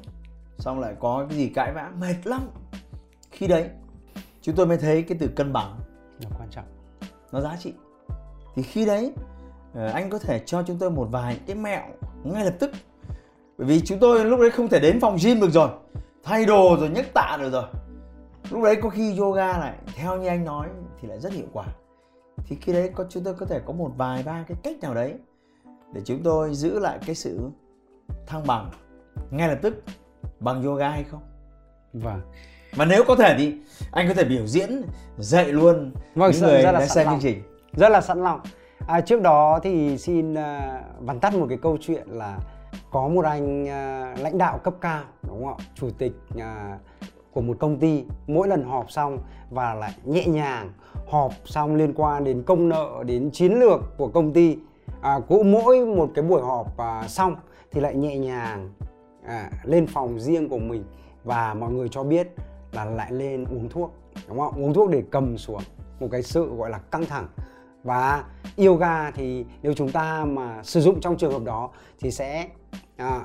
[0.58, 2.42] xong lại có cái gì cãi vã mệt lắm.
[3.32, 3.70] Khi đấy
[4.42, 5.80] chúng tôi mới thấy cái từ cân bằng.
[6.24, 6.66] Nó quan trọng.
[7.32, 7.74] Nó giá trị.
[8.56, 9.14] Thì khi đấy
[9.74, 11.84] ờ, anh có thể cho chúng tôi một vài cái mẹo
[12.24, 12.72] ngay lập tức.
[13.58, 15.70] Bởi vì chúng tôi lúc đấy không thể đến phòng gym được rồi.
[16.24, 17.64] Thay đồ rồi nhấc tạ được rồi
[18.52, 20.68] lúc đấy có khi yoga này theo như anh nói
[21.02, 21.66] thì lại rất hiệu quả.
[22.46, 24.94] Thì khi đấy có chúng tôi có thể có một vài ba cái cách nào
[24.94, 25.14] đấy
[25.94, 27.50] để chúng tôi giữ lại cái sự
[28.28, 28.72] thăng bằng
[29.32, 29.84] ngay lập tức
[30.40, 31.22] bằng yoga hay không?
[31.94, 32.22] Vâng.
[32.76, 33.56] Mà nếu có thể thì
[33.92, 34.82] anh có thể biểu diễn
[35.18, 37.44] dạy luôn vâng, những người rất là đã xem chương trình.
[37.74, 38.42] Rất là sẵn lòng.
[38.88, 40.38] À, trước đó thì xin uh,
[41.00, 42.40] vắn tắt một cái câu chuyện là
[42.92, 45.66] có một anh uh, lãnh đạo cấp cao đúng không ạ?
[45.76, 46.42] Chủ tịch uh,
[47.40, 50.72] của một công ty mỗi lần họp xong và lại nhẹ nhàng
[51.08, 54.58] họp xong liên quan đến công nợ đến chiến lược của công ty
[55.02, 57.36] à, cũng mỗi một cái buổi họp à, xong
[57.72, 58.70] thì lại nhẹ nhàng
[59.26, 60.84] à, lên phòng riêng của mình
[61.24, 62.28] và mọi người cho biết
[62.72, 63.94] là lại lên uống thuốc
[64.28, 64.64] đúng không?
[64.64, 65.62] Uống thuốc để cầm xuống
[66.00, 67.28] một cái sự gọi là căng thẳng.
[67.84, 68.24] Và
[68.58, 72.48] yoga thì nếu chúng ta mà sử dụng trong trường hợp đó thì sẽ
[72.98, 73.22] à,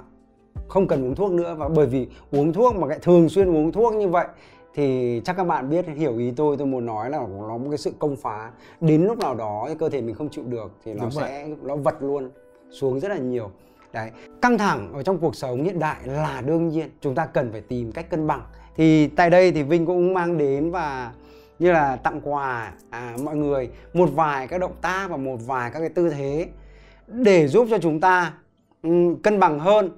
[0.69, 3.73] không cần uống thuốc nữa và bởi vì uống thuốc mà lại thường xuyên uống
[3.73, 4.27] thuốc như vậy
[4.75, 7.79] thì chắc các bạn biết hiểu ý tôi tôi muốn nói là nó một cái
[7.79, 8.51] sự công phá.
[8.81, 11.77] Đến lúc nào đó cơ thể mình không chịu được thì nó Đúng sẽ nó
[11.77, 12.31] vật luôn
[12.71, 13.51] xuống rất là nhiều.
[13.93, 14.11] Đấy
[14.43, 17.61] căng thẳng ở trong cuộc sống hiện đại là đương nhiên chúng ta cần phải
[17.61, 18.43] tìm cách cân bằng.
[18.77, 21.13] Thì tại đây thì Vinh cũng mang đến và
[21.59, 25.71] như là tặng quà à, mọi người một vài các động tác và một vài
[25.71, 26.49] các cái tư thế
[27.07, 28.33] để giúp cho chúng ta
[28.83, 29.91] um, cân bằng hơn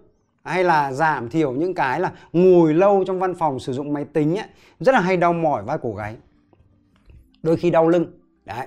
[0.47, 4.05] hay là giảm thiểu những cái là ngồi lâu trong văn phòng sử dụng máy
[4.13, 4.47] tính ấy,
[4.81, 6.17] rất là hay đau mỏi vai cổ gáy.
[7.43, 8.07] Đôi khi đau lưng.
[8.45, 8.67] Đấy.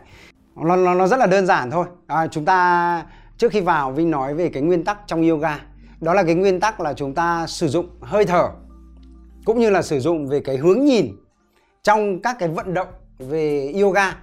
[0.56, 1.86] Nó, nó, nó rất là đơn giản thôi.
[2.08, 3.06] À, chúng ta
[3.38, 5.60] trước khi vào Vinh nói về cái nguyên tắc trong yoga.
[6.02, 8.50] Đó là cái nguyên tắc là chúng ta sử dụng hơi thở
[9.46, 11.16] cũng như là sử dụng về cái hướng nhìn
[11.84, 12.88] trong các cái vận động
[13.20, 14.18] về yoga.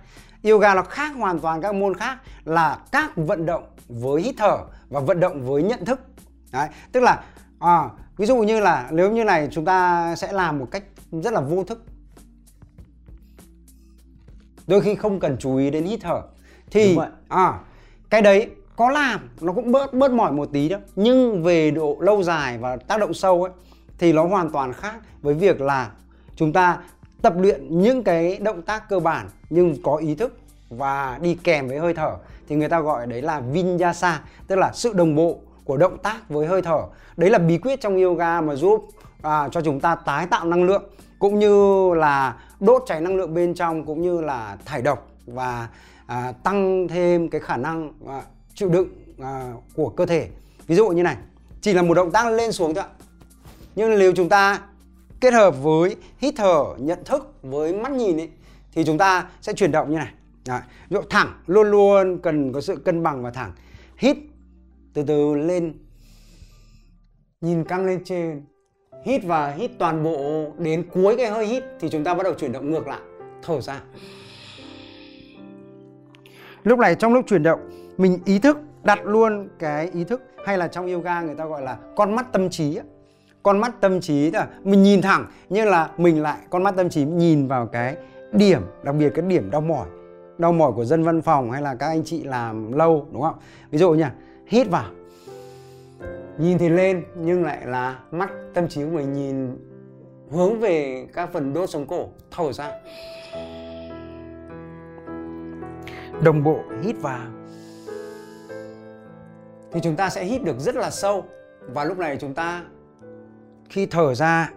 [0.45, 4.59] Yoga nó khác hoàn toàn các môn khác là các vận động với hít thở
[4.89, 6.01] và vận động với nhận thức.
[6.53, 7.25] Đấy, tức là
[7.67, 11.33] à, ví dụ như là nếu như này chúng ta sẽ làm một cách rất
[11.33, 11.85] là vô thức.
[14.67, 16.23] Đôi khi không cần chú ý đến hít thở.
[16.71, 16.99] Thì
[17.29, 17.59] à,
[18.11, 20.79] cái đấy có làm nó cũng bớt bớt mỏi một tí đó.
[20.97, 23.53] Nhưng về độ lâu dài và tác động sâu ấy
[23.99, 25.91] thì nó hoàn toàn khác với việc là
[26.37, 26.79] chúng ta
[27.23, 31.69] tập luyện những cái động tác cơ bản nhưng có ý thức và đi kèm
[31.69, 32.17] với hơi thở.
[32.49, 36.29] Thì người ta gọi đấy là vinyasa tức là sự đồng bộ của động tác
[36.29, 36.79] với hơi thở.
[37.17, 38.89] Đấy là bí quyết trong yoga mà giúp
[39.23, 40.85] à, cho chúng ta tái tạo năng lượng
[41.19, 45.69] cũng như là đốt cháy năng lượng bên trong cũng như là thải độc và
[46.07, 48.23] à, tăng thêm cái khả năng à,
[48.55, 48.89] chịu đựng
[49.23, 50.29] à, của cơ thể.
[50.67, 51.17] Ví dụ như này
[51.61, 52.91] chỉ là một động tác lên xuống thôi ạ.
[53.75, 54.61] Nhưng nếu chúng ta
[55.21, 58.31] kết hợp với hít thở nhận thức với mắt nhìn ấy
[58.73, 60.13] thì chúng ta sẽ chuyển động như này.
[60.47, 60.61] Đấy.
[61.11, 63.53] thẳng luôn luôn cần có sự cân bằng và thẳng.
[63.97, 64.17] Hít
[64.97, 65.73] từ từ lên,
[67.41, 68.43] nhìn căng lên trên,
[69.05, 72.35] hít và hít toàn bộ đến cuối cái hơi hít thì chúng ta bắt đầu
[72.35, 73.01] chuyển động ngược lại,
[73.43, 73.83] thở ra.
[76.63, 77.61] Lúc này trong lúc chuyển động,
[77.97, 81.63] mình ý thức đặt luôn cái ý thức hay là trong yoga người ta gọi
[81.63, 82.79] là con mắt tâm trí
[83.43, 86.89] con mắt tâm trí là mình nhìn thẳng như là mình lại con mắt tâm
[86.89, 87.97] trí nhìn vào cái
[88.33, 89.87] điểm, đặc biệt cái điểm đau mỏi
[90.39, 93.35] đau mỏi của dân văn phòng hay là các anh chị làm lâu, đúng không?
[93.71, 94.13] Ví dụ nha
[94.47, 94.91] hít vào.
[96.39, 99.59] Nhìn thì lên nhưng lại là mắt tâm trí của mình nhìn
[100.31, 102.73] hướng về các phần đốt sống cổ thở ra
[106.23, 107.27] đồng bộ hít vào.
[109.73, 111.25] Thì chúng ta sẽ hít được rất là sâu.
[111.61, 112.65] Và lúc này chúng ta
[113.69, 114.53] khi thở ra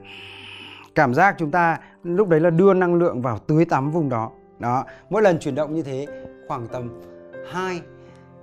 [0.96, 4.32] cảm giác chúng ta lúc đấy là đưa năng lượng vào tưới tắm vùng đó.
[4.60, 6.08] Đó mỗi lần chuyển động như thế
[6.48, 7.02] khoảng tầm
[7.52, 7.82] 2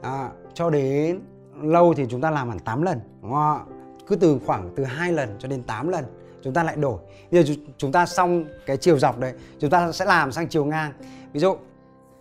[0.03, 1.21] à, cho đến
[1.63, 3.61] lâu thì chúng ta làm hẳn 8 lần đúng không?
[4.07, 6.05] cứ từ khoảng từ 2 lần cho đến 8 lần
[6.43, 6.99] chúng ta lại đổi.
[7.31, 10.65] Bây giờ chúng ta xong cái chiều dọc đấy chúng ta sẽ làm sang chiều
[10.65, 10.93] ngang.
[11.33, 11.57] Ví dụ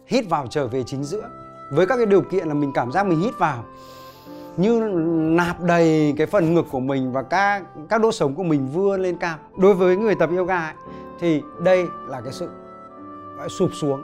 [0.08, 1.30] hít vào trở về chính giữa.
[1.72, 3.64] Với các cái điều kiện là mình cảm giác mình hít vào
[4.58, 4.80] như
[5.16, 9.02] nạp đầy cái phần ngực của mình và các các đốt sống của mình vươn
[9.02, 9.38] lên cao.
[9.58, 10.74] Đối với người tập yoga ấy,
[11.20, 12.50] thì đây là cái sự
[13.48, 14.04] sụp xuống.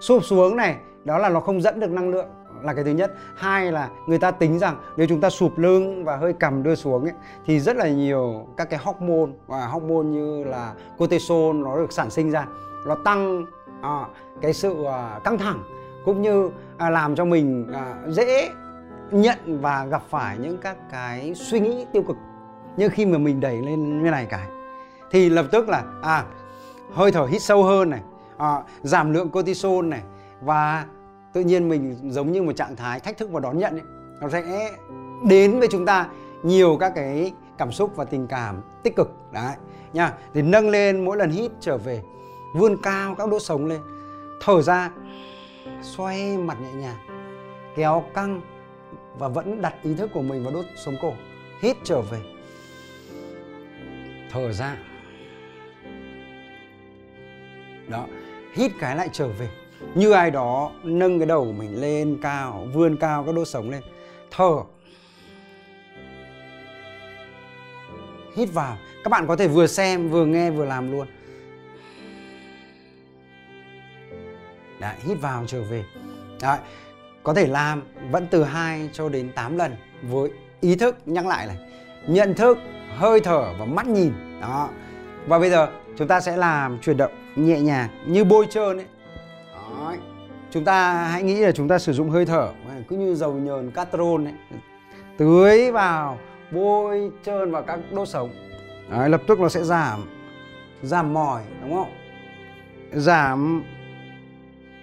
[0.00, 2.28] Sụp xuống này đó là nó không dẫn được năng lượng
[2.66, 3.12] là cái thứ nhất.
[3.36, 6.74] Hai là người ta tính rằng nếu chúng ta sụp lưng và hơi cầm đưa
[6.74, 7.12] xuống ấy,
[7.46, 12.10] thì rất là nhiều các cái hormone và hormone như là cortisol nó được sản
[12.10, 12.46] sinh ra.
[12.86, 13.46] Nó tăng
[13.82, 14.06] à,
[14.40, 15.62] cái sự à, căng thẳng
[16.04, 18.48] cũng như à, làm cho mình à, dễ
[19.10, 22.16] nhận và gặp phải những các cái suy nghĩ tiêu cực.
[22.76, 24.46] Nhưng khi mà mình đẩy lên như này cái
[25.10, 26.24] thì lập tức là à
[26.92, 28.00] hơi thở hít sâu hơn này
[28.38, 30.02] à, giảm lượng cortisol này
[30.40, 30.84] và
[31.36, 33.82] tự nhiên mình giống như một trạng thái thách thức và đón nhận ấy,
[34.20, 34.70] nó sẽ
[35.28, 36.08] đến với chúng ta
[36.42, 39.10] nhiều các cái cảm xúc và tình cảm tích cực.
[39.32, 39.54] Đấy
[39.92, 40.12] nha.
[40.34, 42.02] Thì nâng lên mỗi lần hít trở về
[42.54, 43.80] vươn cao các đốt sống lên
[44.40, 44.90] thở ra
[45.82, 46.96] xoay mặt nhẹ nhàng
[47.76, 48.40] kéo căng
[49.18, 51.12] và vẫn đặt ý thức của mình vào đốt sống cổ.
[51.60, 52.18] Hít trở về
[54.30, 54.76] thở ra.
[57.88, 58.06] Đó
[58.54, 59.48] hít cái lại trở về
[59.94, 63.70] như ai đó nâng cái đầu của mình lên cao vươn cao các đốt sống
[63.70, 63.82] lên.
[64.30, 64.62] Thở
[68.36, 68.76] hít vào.
[69.04, 71.06] Các bạn có thể vừa xem vừa nghe vừa làm luôn.
[74.80, 75.84] Đấy, hít vào trở về.
[76.42, 76.58] Đấy,
[77.22, 80.98] có thể làm vẫn từ 2 cho đến 8 lần với ý thức.
[81.06, 81.56] Nhắc lại này
[82.06, 82.58] nhận thức
[82.96, 84.12] hơi thở và mắt nhìn.
[84.40, 84.68] Đó.
[85.26, 88.76] Và bây giờ chúng ta sẽ làm chuyển động nhẹ nhàng như bôi trơn ấy.
[88.76, 88.86] Đấy
[90.56, 92.52] chúng ta hãy nghĩ là chúng ta sử dụng hơi thở.
[92.88, 94.34] Cứ như dầu nhờn castrol ấy
[95.16, 96.18] tưới vào
[96.50, 98.30] bôi trơn vào các đốt sống.
[98.90, 100.04] Đấy, lập tức nó sẽ giảm
[100.82, 101.90] giảm mỏi đúng không?
[102.92, 103.62] Giảm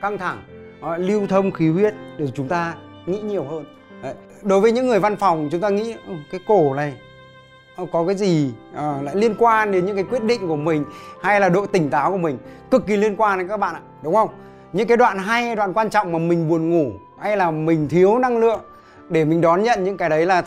[0.01, 0.43] căng thẳng
[0.81, 3.65] Đấy, lưu thông khí huyết để chúng ta nghĩ nhiều hơn.
[4.03, 4.13] Đấy.
[4.41, 5.95] đối với những người văn phòng chúng ta nghĩ
[6.31, 6.93] cái cổ này
[7.91, 10.85] có cái gì à, lại liên quan đến những cái quyết định của mình
[11.21, 12.37] hay là độ tỉnh táo của mình?
[12.71, 14.29] Cực kỳ liên quan đến các bạn ạ đúng không?
[14.73, 18.19] Những cái đoạn hay đoạn quan trọng mà mình buồn ngủ hay là mình thiếu
[18.19, 18.59] năng lượng
[19.09, 20.43] để mình đón nhận những cái đấy là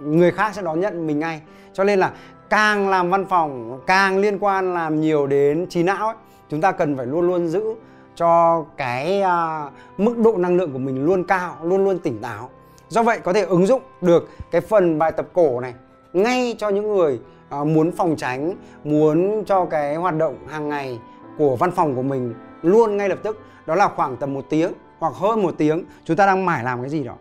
[0.00, 1.40] người khác sẽ đón nhận mình ngay.
[1.72, 2.12] Cho nên là
[2.50, 6.16] càng làm văn phòng càng liên quan làm nhiều đến trí não ấy,
[6.48, 7.74] chúng ta cần phải luôn luôn giữ
[8.14, 12.50] cho cái uh, mức độ năng lượng của mình luôn cao luôn luôn tỉnh táo.
[12.88, 15.74] Do vậy có thể ứng dụng được cái phần bài tập cổ này
[16.12, 17.20] ngay cho những người
[17.60, 21.00] uh, muốn phòng tránh muốn cho cái hoạt động hàng ngày
[21.38, 24.72] của văn phòng của mình luôn ngay lập tức đó là khoảng tầm một tiếng
[24.98, 27.14] hoặc hơn một tiếng chúng ta đang mải làm cái gì đó.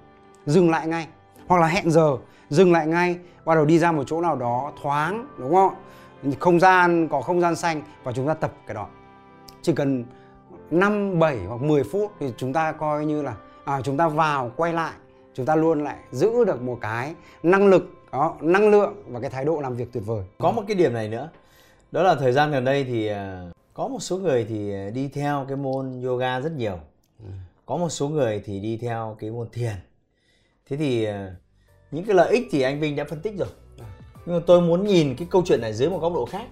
[0.46, 1.08] Dừng lại ngay
[1.48, 2.18] hoặc là hẹn giờ
[2.50, 5.74] dừng lại ngay bắt đầu đi ra một chỗ nào đó thoáng đúng không?
[6.40, 8.88] Không gian có không gian xanh và chúng ta tập cái đó.
[9.62, 10.06] Chỉ cần
[10.72, 14.52] 5, 7 hoặc 10 phút thì chúng ta coi như là à, chúng ta vào
[14.56, 14.94] quay lại
[15.34, 19.30] chúng ta luôn lại giữ được một cái năng lực đó năng lượng và cái
[19.30, 20.24] thái độ làm việc tuyệt vời.
[20.38, 21.30] Có một cái điểm này nữa.
[21.92, 25.46] Đó là thời gian gần đây thì à, có một số người thì đi theo
[25.48, 26.80] cái môn yoga rất nhiều.
[27.66, 29.76] Có một số người thì đi theo cái môn thiền.
[30.70, 31.36] Thế thì à,
[31.92, 33.48] những cái lợi ích thì anh Vinh đã phân tích rồi.
[34.26, 36.48] Nhưng mà tôi muốn nhìn cái câu chuyện này dưới một góc độ khác.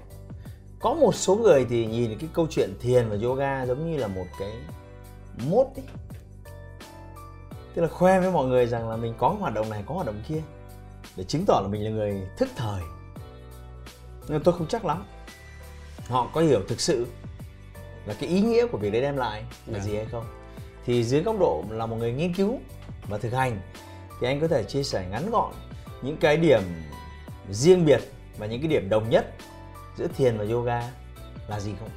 [0.79, 4.07] Có một số người thì nhìn cái câu chuyện thiền và yoga giống như là
[4.07, 4.51] một cái
[5.49, 5.85] mốt ấy.
[7.73, 10.07] Tức là khoe với mọi người rằng là mình có hoạt động này có hoạt
[10.07, 10.41] động kia
[11.17, 12.81] để chứng tỏ là mình là người thức thời.
[14.27, 15.03] Nhưng tôi không chắc lắm
[16.07, 17.07] họ có hiểu thực sự
[18.05, 19.85] là cái ý nghĩa của việc đấy đem lại là yeah.
[19.85, 19.91] Dạ.
[19.91, 20.25] gì hay không
[20.85, 22.59] thì dưới góc độ là một người nghiên cứu
[23.09, 23.59] và thực hành
[24.21, 25.53] thì anh có thể chia sẻ ngắn gọn
[26.01, 26.61] những cái điểm
[27.51, 28.01] riêng biệt
[28.37, 29.33] và những cái điểm đồng nhất
[29.97, 30.83] giữa thiền và yoga
[31.47, 31.89] là gì không?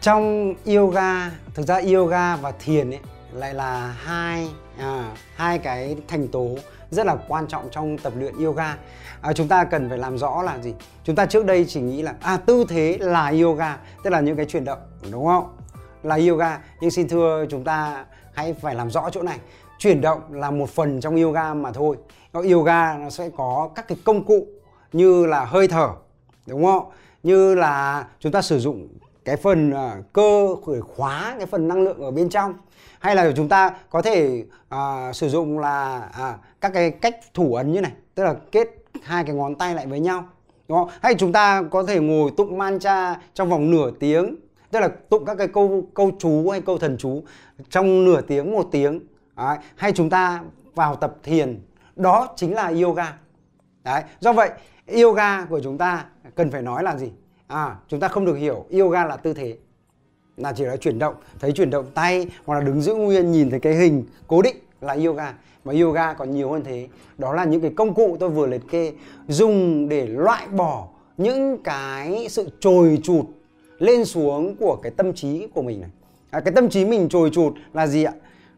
[0.00, 3.00] Trong yoga, thực ra yoga và thiền ấy
[3.34, 6.48] lại là hai à, hai cái thành tố
[6.90, 8.76] rất là quan trọng trong tập luyện yoga.
[9.20, 10.74] À, chúng ta cần phải làm rõ là gì?
[11.04, 14.36] Chúng ta trước đây chỉ nghĩ là à tư thế là yoga, tức là những
[14.36, 14.78] cái chuyển động
[15.10, 15.56] đúng không?
[16.02, 19.38] Là yoga, nhưng xin thưa chúng ta hãy phải làm rõ chỗ này.
[19.78, 21.96] Chuyển động là một phần trong yoga mà thôi.
[22.32, 24.46] Yoga nó sẽ có các cái công cụ
[24.92, 25.88] như là hơi thở
[26.46, 26.90] đúng không?
[27.24, 28.88] như là chúng ta sử dụng
[29.24, 32.54] cái phần à, cơ khởi khóa cái phần năng lượng ở bên trong
[33.04, 37.54] hay là chúng ta có thể uh, sử dụng là uh, các cái cách thủ
[37.54, 38.68] ấn như này tức là kết
[39.02, 40.24] hai cái ngón tay lại với nhau
[40.68, 40.88] đúng không?
[41.02, 44.36] hay chúng ta có thể ngồi tụng mantra trong vòng nửa tiếng
[44.70, 47.22] tức là tụng các cái câu câu chú hay câu thần chú
[47.70, 49.00] trong nửa tiếng một tiếng
[49.36, 49.58] Đấy.
[49.76, 50.42] hay chúng ta
[50.74, 51.62] vào tập thiền
[51.96, 53.16] đó chính là yoga
[53.84, 54.02] Đấy.
[54.20, 54.50] do vậy
[55.02, 57.12] yoga của chúng ta cần phải nói là gì
[57.46, 59.56] à chúng ta không được hiểu yoga là tư thế
[60.36, 63.50] là chỉ là chuyển động thấy chuyển động tay hoặc là đứng giữ nguyên nhìn
[63.50, 65.34] thấy cái hình cố định là yoga.
[65.64, 66.88] Mà yoga còn nhiều hơn thế.
[67.18, 68.92] Đó là những cái công cụ tôi vừa liệt kê
[69.28, 73.24] dùng để loại bỏ những cái sự trồi trụt
[73.78, 75.90] lên xuống của cái tâm trí của mình này.
[76.30, 78.12] À, cái tâm trí mình trồi trụt là gì ạ?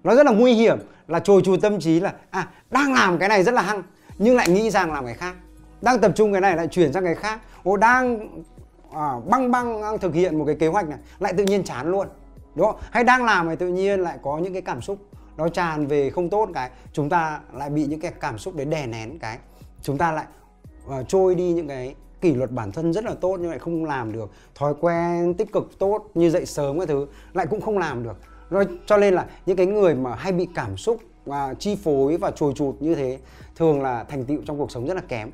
[0.05, 3.29] Nó rất là nguy hiểm là trồi trụt tâm trí là à đang làm cái
[3.29, 3.83] này rất là hăng
[4.19, 5.35] nhưng lại nghĩ rằng làm cái khác.
[5.83, 7.41] Đang tập trung cái này lại chuyển sang cái khác.
[7.63, 8.29] Ô đang
[8.97, 11.91] à, băng băng đang thực hiện một cái kế hoạch này lại tự nhiên chán
[11.91, 12.09] luôn.
[12.55, 12.77] Đúng không?
[12.91, 14.99] Hay đang làm thì tự nhiên lại có những cái cảm xúc
[15.37, 18.67] nó tràn về không tốt cái chúng ta lại bị những cái cảm xúc đấy
[18.67, 19.39] đè nén cái.
[19.83, 20.25] Chúng ta lại
[20.87, 23.85] uh, trôi đi những cái kỷ luật bản thân rất là tốt nhưng lại không
[23.85, 24.31] làm được.
[24.55, 28.17] Thói quen tích cực tốt như dậy sớm cái thứ lại cũng không làm được.
[28.51, 32.17] Rồi cho nên là những cái người mà hay bị cảm xúc và chi phối
[32.17, 33.19] và trồi chụt như thế
[33.57, 35.31] thường là thành tựu trong cuộc sống rất là kém.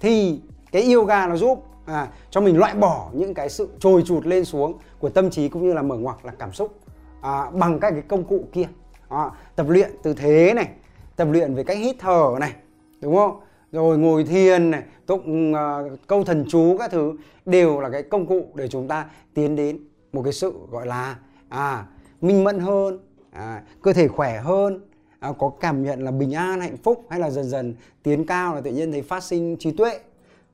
[0.00, 0.40] Thì
[0.72, 4.44] cái yoga nó giúp à, cho mình loại bỏ những cái sự trồi trụt lên
[4.44, 6.78] xuống của tâm trí cũng như là mở ngoặc là cảm xúc
[7.22, 8.68] à, bằng các cái công cụ kia.
[9.08, 10.68] À, tập luyện tư thế này
[11.16, 12.52] tập luyện về cách hít thở này
[13.00, 13.40] đúng không?
[13.72, 17.16] Rồi ngồi thiền này tụng uh, câu thần chú các thứ
[17.46, 19.78] đều là cái công cụ để chúng ta tiến đến
[20.12, 21.16] một cái sự gọi là
[21.48, 21.86] à
[22.20, 22.98] minh mẫn hơn
[23.30, 24.80] à, cơ thể khỏe hơn
[25.20, 28.54] à, có cảm nhận là bình an hạnh phúc hay là dần dần tiến cao
[28.54, 30.00] là tự nhiên thấy phát sinh trí tuệ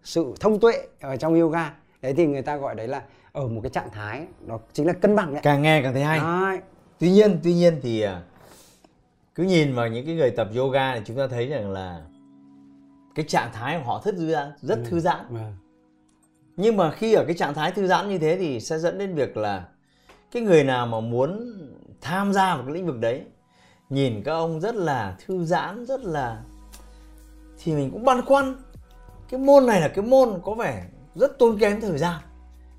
[0.04, 3.60] sự thông tuệ ở trong yoga đấy thì người ta gọi đấy là ở một
[3.62, 6.60] cái trạng thái nó chính là cân bằng đấy càng nghe càng thấy hay đấy.
[6.98, 8.22] tuy nhiên tuy nhiên thì à,
[9.34, 12.00] cứ nhìn vào những cái người tập yoga thì chúng ta thấy rằng là
[13.14, 14.84] cái trạng thái của họ rất thư giãn rất ừ.
[14.90, 15.36] thư giãn ừ.
[16.56, 19.14] nhưng mà khi ở cái trạng thái thư giãn như thế thì sẽ dẫn đến
[19.14, 19.64] việc là
[20.30, 21.52] cái người nào mà muốn
[22.00, 23.22] tham gia vào cái lĩnh vực đấy
[23.90, 26.42] nhìn các ông rất là thư giãn rất là
[27.58, 28.54] thì mình cũng băn khoăn
[29.30, 32.16] cái môn này là cái môn có vẻ rất tốn kém thời gian.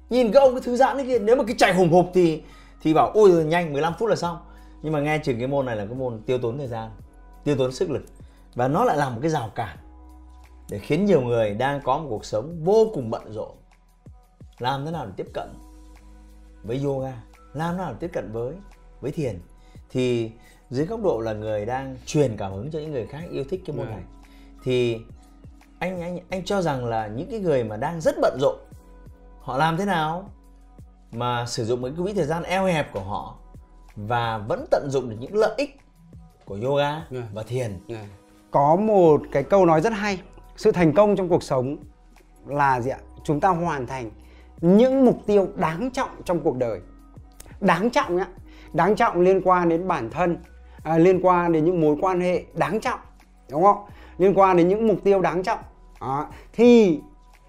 [0.10, 2.44] Nhìn các ông cái thư giãn ấy kia nếu mà cái chạy hùng hục thì
[2.82, 4.38] thì bảo ôi nhanh 15 phút là xong.
[4.82, 6.92] Nhưng mà nghe chừng cái môn này là cái môn tiêu tốn thời gian
[7.44, 8.04] tiêu tốn sức lực.
[8.56, 9.78] Và nó lại là một cái rào cản
[10.70, 13.52] để khiến nhiều người đang có một cuộc sống vô cùng bận rộn.
[14.60, 15.48] Làm thế nào để tiếp cận
[16.64, 17.14] với yoga?
[17.54, 18.54] Làm thế nào để tiếp cận với
[19.02, 19.40] với thiền?
[19.90, 20.32] Thì
[20.70, 23.62] dưới góc độ là người đang truyền cảm hứng cho những người khác yêu thích
[23.66, 24.04] cái môn này.
[24.64, 24.98] Thì
[25.80, 28.56] anh anh anh cho rằng là những cái người mà đang rất bận rộn
[29.42, 30.30] họ làm thế nào
[31.12, 33.36] mà sử dụng cái quỹ thời gian eo hẹp của họ
[33.96, 35.78] và vẫn tận dụng được những lợi ích
[36.46, 37.04] của yoga yeah.
[37.12, 37.24] Dạ.
[37.34, 37.82] và thiền yeah.
[37.88, 38.08] Dạ.
[38.52, 40.22] có một cái câu nói rất hay
[40.58, 41.78] sự thành công trong cuộc sống
[42.46, 44.12] là gì ạ chúng ta hoàn thành
[44.62, 46.80] những mục tiêu đáng trọng trong cuộc đời
[47.60, 48.28] đáng trọng nhá
[48.74, 50.38] đáng trọng liên quan đến bản thân
[50.84, 53.00] à, liên quan đến những mối quan hệ đáng trọng
[53.52, 53.86] đúng không
[54.18, 55.60] liên quan đến những mục tiêu đáng trọng
[56.02, 56.28] đó.
[56.54, 57.00] thì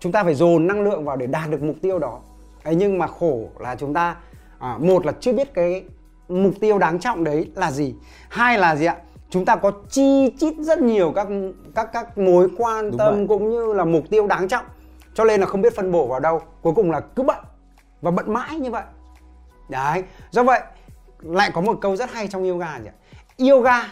[0.01, 2.21] chúng ta phải dồn năng lượng vào để đạt được mục tiêu đó.
[2.63, 4.17] Ấy nhưng mà khổ là chúng ta
[4.59, 5.85] à, một là chưa biết cái
[6.29, 7.95] mục tiêu đáng trọng đấy là gì.
[8.29, 8.97] Hai là gì ạ?
[9.31, 11.29] Chúng ta có chi chít rất nhiều các
[11.75, 14.65] các các mối quan tâm cũng như là mục tiêu đáng trọng.
[15.15, 16.43] Cho nên là không biết phân bổ vào đâu.
[16.63, 17.45] Cuối cùng là cứ bận
[18.01, 18.85] và bận mãi như vậy.
[19.69, 20.03] Đấy.
[20.31, 20.61] Do vậy
[21.21, 22.91] lại có một câu rất hay trong yoga nhỉ?
[23.51, 23.83] Yoga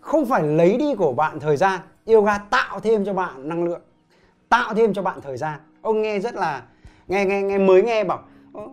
[0.00, 3.80] không phải lấy đi của bạn thời gian yoga tạo thêm cho bạn năng lượng
[4.54, 5.60] tạo thêm cho bạn thời gian.
[5.82, 6.62] Ông nghe rất là
[7.08, 8.22] nghe nghe nghe mới nghe bảo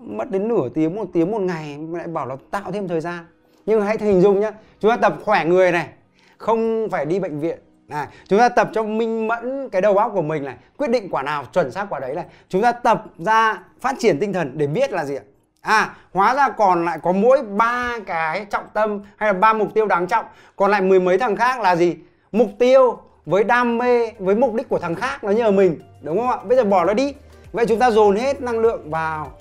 [0.02, 3.26] mất đến nửa tiếng một tiếng một ngày lại bảo là tạo thêm thời gian.
[3.66, 5.90] Nhưng hãy hình dung nhá chúng ta tập khỏe người này
[6.38, 7.60] không phải đi bệnh viện.
[7.90, 11.10] À, chúng ta tập cho minh mẫn cái đầu óc của mình này quyết định
[11.12, 12.26] quả nào chuẩn xác quả đấy này.
[12.50, 15.24] Chúng ta tập ra phát triển tinh thần để biết là gì ạ?
[15.62, 19.74] À hóa ra còn lại có mỗi ba cái trọng tâm hay là ba mục
[19.74, 21.96] tiêu đáng trọng còn lại mười mấy thằng khác là gì?
[22.32, 26.18] Mục tiêu với đam mê với mục đích của thằng khác nó nhờ mình đúng
[26.18, 26.38] không ạ?
[26.48, 27.14] Bây giờ bỏ nó đi.
[27.52, 29.32] Vậy chúng ta dồn hết năng lượng vào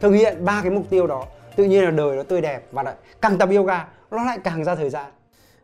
[0.00, 1.24] thực hiện ba cái mục tiêu đó.
[1.56, 4.64] Tự nhiên là đời nó tươi đẹp và lại càng tập yoga nó lại càng
[4.64, 5.06] ra thời gian.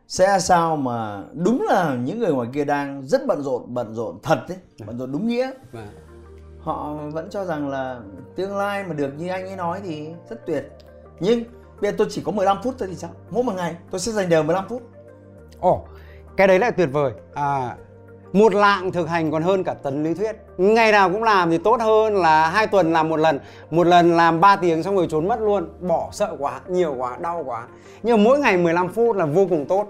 [0.08, 4.18] Sẽ sao mà đúng là những người ngoài kia đang rất bận rộn bận rộn
[4.22, 4.86] thật đấy vâng.
[4.86, 5.50] bận rộn đúng nghĩa.
[5.72, 5.88] Vâng.
[6.60, 8.00] họ vẫn cho rằng là
[8.36, 10.72] tương lai mà được như anh ấy nói thì rất tuyệt.
[11.20, 11.44] Nhưng
[11.80, 13.10] bây giờ tôi chỉ có 15 phút thôi thì sao?
[13.30, 14.82] Mỗi một ngày tôi sẽ dành đều 15 phút.
[15.60, 15.84] Ồ
[16.36, 17.12] cái đấy là tuyệt vời.
[17.34, 17.76] À
[18.32, 20.36] một lạng thực hành còn hơn cả tấn lý thuyết.
[20.58, 23.38] Ngày nào cũng làm thì tốt hơn là hai tuần làm một lần.
[23.70, 25.68] Một lần làm 3 tiếng xong rồi trốn mất luôn.
[25.80, 27.66] Bỏ sợ quá nhiều quá đau quá.
[28.02, 29.86] Nhưng mỗi ngày 15 phút là vô cùng tốt.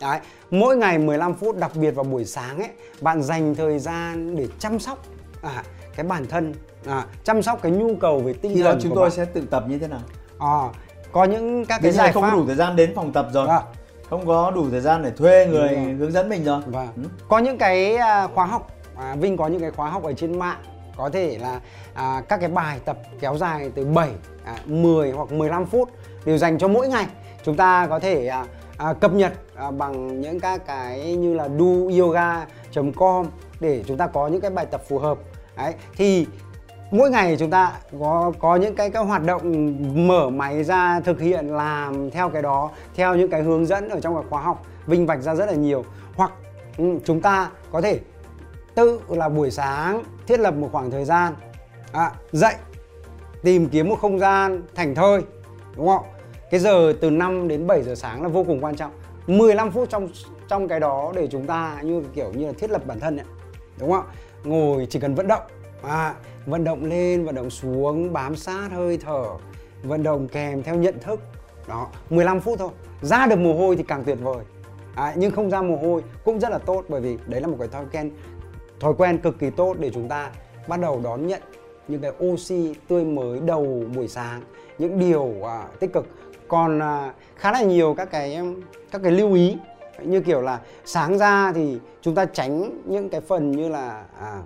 [0.00, 0.18] Đấy,
[0.50, 2.68] mỗi ngày 15 phút đặc biệt vào buổi sáng ấy
[3.00, 4.98] bạn dành thời gian để chăm sóc
[5.42, 5.62] à,
[5.96, 6.54] cái bản thân
[6.86, 9.10] à, chăm sóc cái nhu cầu về tinh thần Khi đó chúng tôi bạn.
[9.10, 10.00] sẽ tự tập như thế nào?
[10.38, 10.68] À,
[11.12, 12.30] có những các cái giải không pháp.
[12.30, 13.48] không đủ thời gian đến phòng tập rồi.
[13.48, 13.62] À,
[14.10, 15.68] không có đủ thời gian để thuê người
[15.98, 16.60] hướng dẫn mình rồi.
[16.66, 16.88] Vâng.
[16.96, 17.02] ừ.
[17.28, 20.38] có những cái à, khóa học à, Vinh có những cái khóa học ở trên
[20.38, 20.58] mạng.
[20.96, 21.60] Có thể là
[21.94, 24.10] à, các cái bài tập kéo dài từ 7
[24.44, 25.90] à, 10 hoặc 15 phút
[26.24, 27.06] đều dành cho mỗi ngày.
[27.44, 28.46] Chúng ta có thể à,
[28.76, 33.26] à, cập nhật à, bằng những các cái như là doyoga.com
[33.60, 35.18] để chúng ta có những cái bài tập phù hợp.
[35.56, 36.26] Đấy thì
[36.90, 39.76] mỗi ngày chúng ta có có những cái cái hoạt động
[40.08, 44.00] mở máy ra thực hiện làm theo cái đó theo những cái hướng dẫn ở
[44.00, 45.84] trong cái khóa học vinh vạch ra rất là nhiều.
[46.14, 46.32] Hoặc
[46.78, 48.00] ừ, chúng ta có thể
[48.74, 51.34] tự là buổi sáng thiết lập một khoảng thời gian
[51.92, 52.54] à, dậy
[53.42, 55.20] tìm kiếm một không gian thành thơi
[55.76, 56.04] đúng không?
[56.50, 58.90] Cái giờ từ 5 đến 7 giờ sáng là vô cùng quan trọng.
[59.26, 60.08] 15 phút trong
[60.48, 63.26] trong cái đó để chúng ta như kiểu như là thiết lập bản thân ấy
[63.78, 64.04] đúng không?
[64.44, 65.42] Ngồi chỉ cần vận động
[65.82, 66.14] à,
[66.46, 69.24] vận động lên vận động xuống bám sát hơi thở.
[69.82, 71.20] Vận động kèm theo nhận thức.
[71.68, 72.70] Đó 15 phút thôi.
[73.02, 74.44] Ra được mồ hôi thì càng tuyệt vời.
[74.94, 77.56] À, nhưng không ra mồ hôi cũng rất là tốt bởi vì đấy là một
[77.58, 78.10] cái thói quen
[78.80, 80.30] thói quen cực kỳ tốt để chúng ta
[80.68, 81.42] bắt đầu đón nhận
[81.88, 84.42] những cái oxy tươi mới đầu buổi sáng
[84.78, 86.06] những điều à, tích cực.
[86.48, 88.38] Còn à, khá là nhiều các cái
[88.90, 89.56] các cái lưu ý.
[90.02, 94.42] Như kiểu là sáng ra thì chúng ta tránh những cái phần như là à,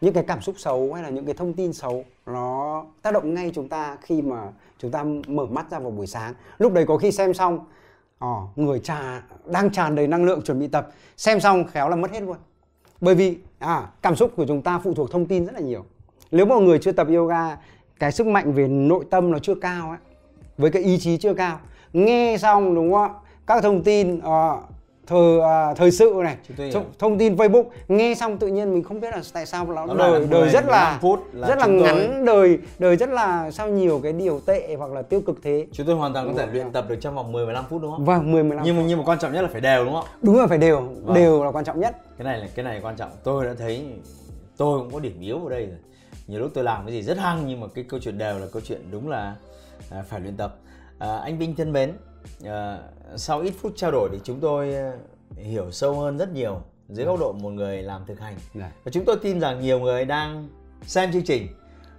[0.00, 3.34] những cái cảm xúc xấu hay là những cái thông tin xấu nó tác động
[3.34, 4.42] ngay chúng ta khi mà
[4.78, 6.34] chúng ta mở mắt ra vào buổi sáng.
[6.58, 7.58] Lúc đấy có khi xem xong
[8.18, 11.96] ờ người trà đang tràn đầy năng lượng chuẩn bị tập xem xong khéo là
[11.96, 12.36] mất hết luôn.
[13.00, 15.84] Bởi vì à, cảm xúc của chúng ta phụ thuộc thông tin rất là nhiều.
[16.30, 17.56] Nếu mọi người chưa tập yoga
[17.98, 19.98] cái sức mạnh về nội tâm nó chưa cao ấy
[20.58, 21.60] với cái ý chí chưa cao
[21.92, 23.10] nghe xong đúng không ạ?
[23.46, 24.22] Các thông tin uh,
[25.06, 26.36] thời uh, thời sự này
[26.72, 27.64] thông, thông tin Facebook.
[27.88, 30.98] Nghe xong tự nhiên mình không biết là tại sao nó đời đời rất là
[31.02, 32.26] phút là rất là ngắn tôi...
[32.26, 35.66] đời đời rất là sao nhiều cái điều tệ hoặc là tiêu cực thế.
[35.72, 37.90] Chúng tôi hoàn toàn có thể luyện tập được trong vòng 10 15 phút đúng
[37.90, 38.04] không?
[38.04, 40.04] Vâng 10 15 nhưng mà nhưng mà quan trọng nhất là phải đều đúng không?
[40.22, 41.14] Đúng là phải đều vâng.
[41.14, 41.96] đều là quan trọng nhất.
[42.18, 43.10] Cái này là cái này quan trọng.
[43.24, 43.86] Tôi đã thấy
[44.56, 45.76] tôi cũng có điểm yếu ở đây rồi.
[46.26, 48.46] Nhiều lúc tôi làm cái gì rất hăng nhưng mà cái câu chuyện đều là
[48.52, 49.34] câu chuyện đúng là
[49.90, 50.56] à, phải luyện tập.
[50.98, 51.92] À, anh Vinh thân mến
[52.44, 52.78] à,
[53.16, 54.92] sau ít phút trao đổi thì chúng tôi à,
[55.36, 58.36] hiểu sâu hơn rất nhiều dưới góc độ một người làm thực hành.
[58.54, 58.70] Dạ.
[58.84, 60.48] và chúng tôi tin rằng nhiều người đang
[60.82, 61.48] xem chương trình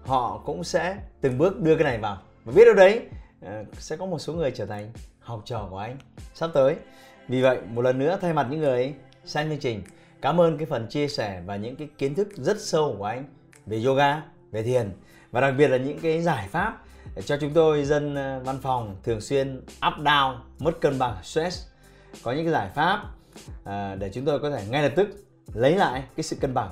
[0.02, 2.18] họ cũng sẽ từng bước đưa cái này vào.
[2.46, 3.02] Và biết đâu đấy
[3.46, 5.98] à, sẽ có một số người trở thành học trò của anh
[6.34, 6.76] sắp tới.
[7.28, 8.94] Vì vậy một lần nữa thay mặt những người
[9.26, 9.84] xem chương trình
[10.22, 13.24] cảm ơn cái phần chia sẻ và những cái kiến thức rất sâu của anh
[13.66, 14.22] về yoga
[14.52, 14.92] về thiền.
[15.32, 16.84] Và đặc biệt là những cái giải pháp
[17.16, 21.18] để cho chúng tôi dân ờ, văn phòng thường xuyên up down mất cân bằng
[21.24, 21.68] stress.
[22.24, 23.04] Có những cái giải pháp
[23.64, 25.10] à, để chúng tôi có thể ngay lập tức
[25.54, 26.70] lấy lại cái sự cân bằng.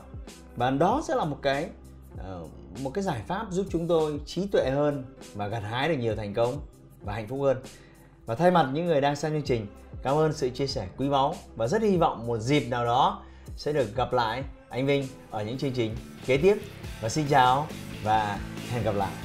[0.55, 1.69] Và đó sẽ là một cái
[2.17, 2.41] ờ,
[2.83, 6.15] một cái giải pháp giúp chúng tôi trí tuệ hơn và gặt hái được nhiều
[6.15, 6.61] thành công
[7.01, 7.57] và hạnh phúc hơn.
[8.25, 9.67] Và thay mặt những người đang xem chương trình
[10.03, 13.23] cảm ơn sự chia sẻ quý báu và rất hy vọng một dịp nào đó
[13.57, 16.57] sẽ được gặp lại anh Vinh ở những chương trình kế tiếp.
[17.01, 17.67] Và xin chào
[18.03, 18.39] và
[18.71, 19.24] hẹn gặp lại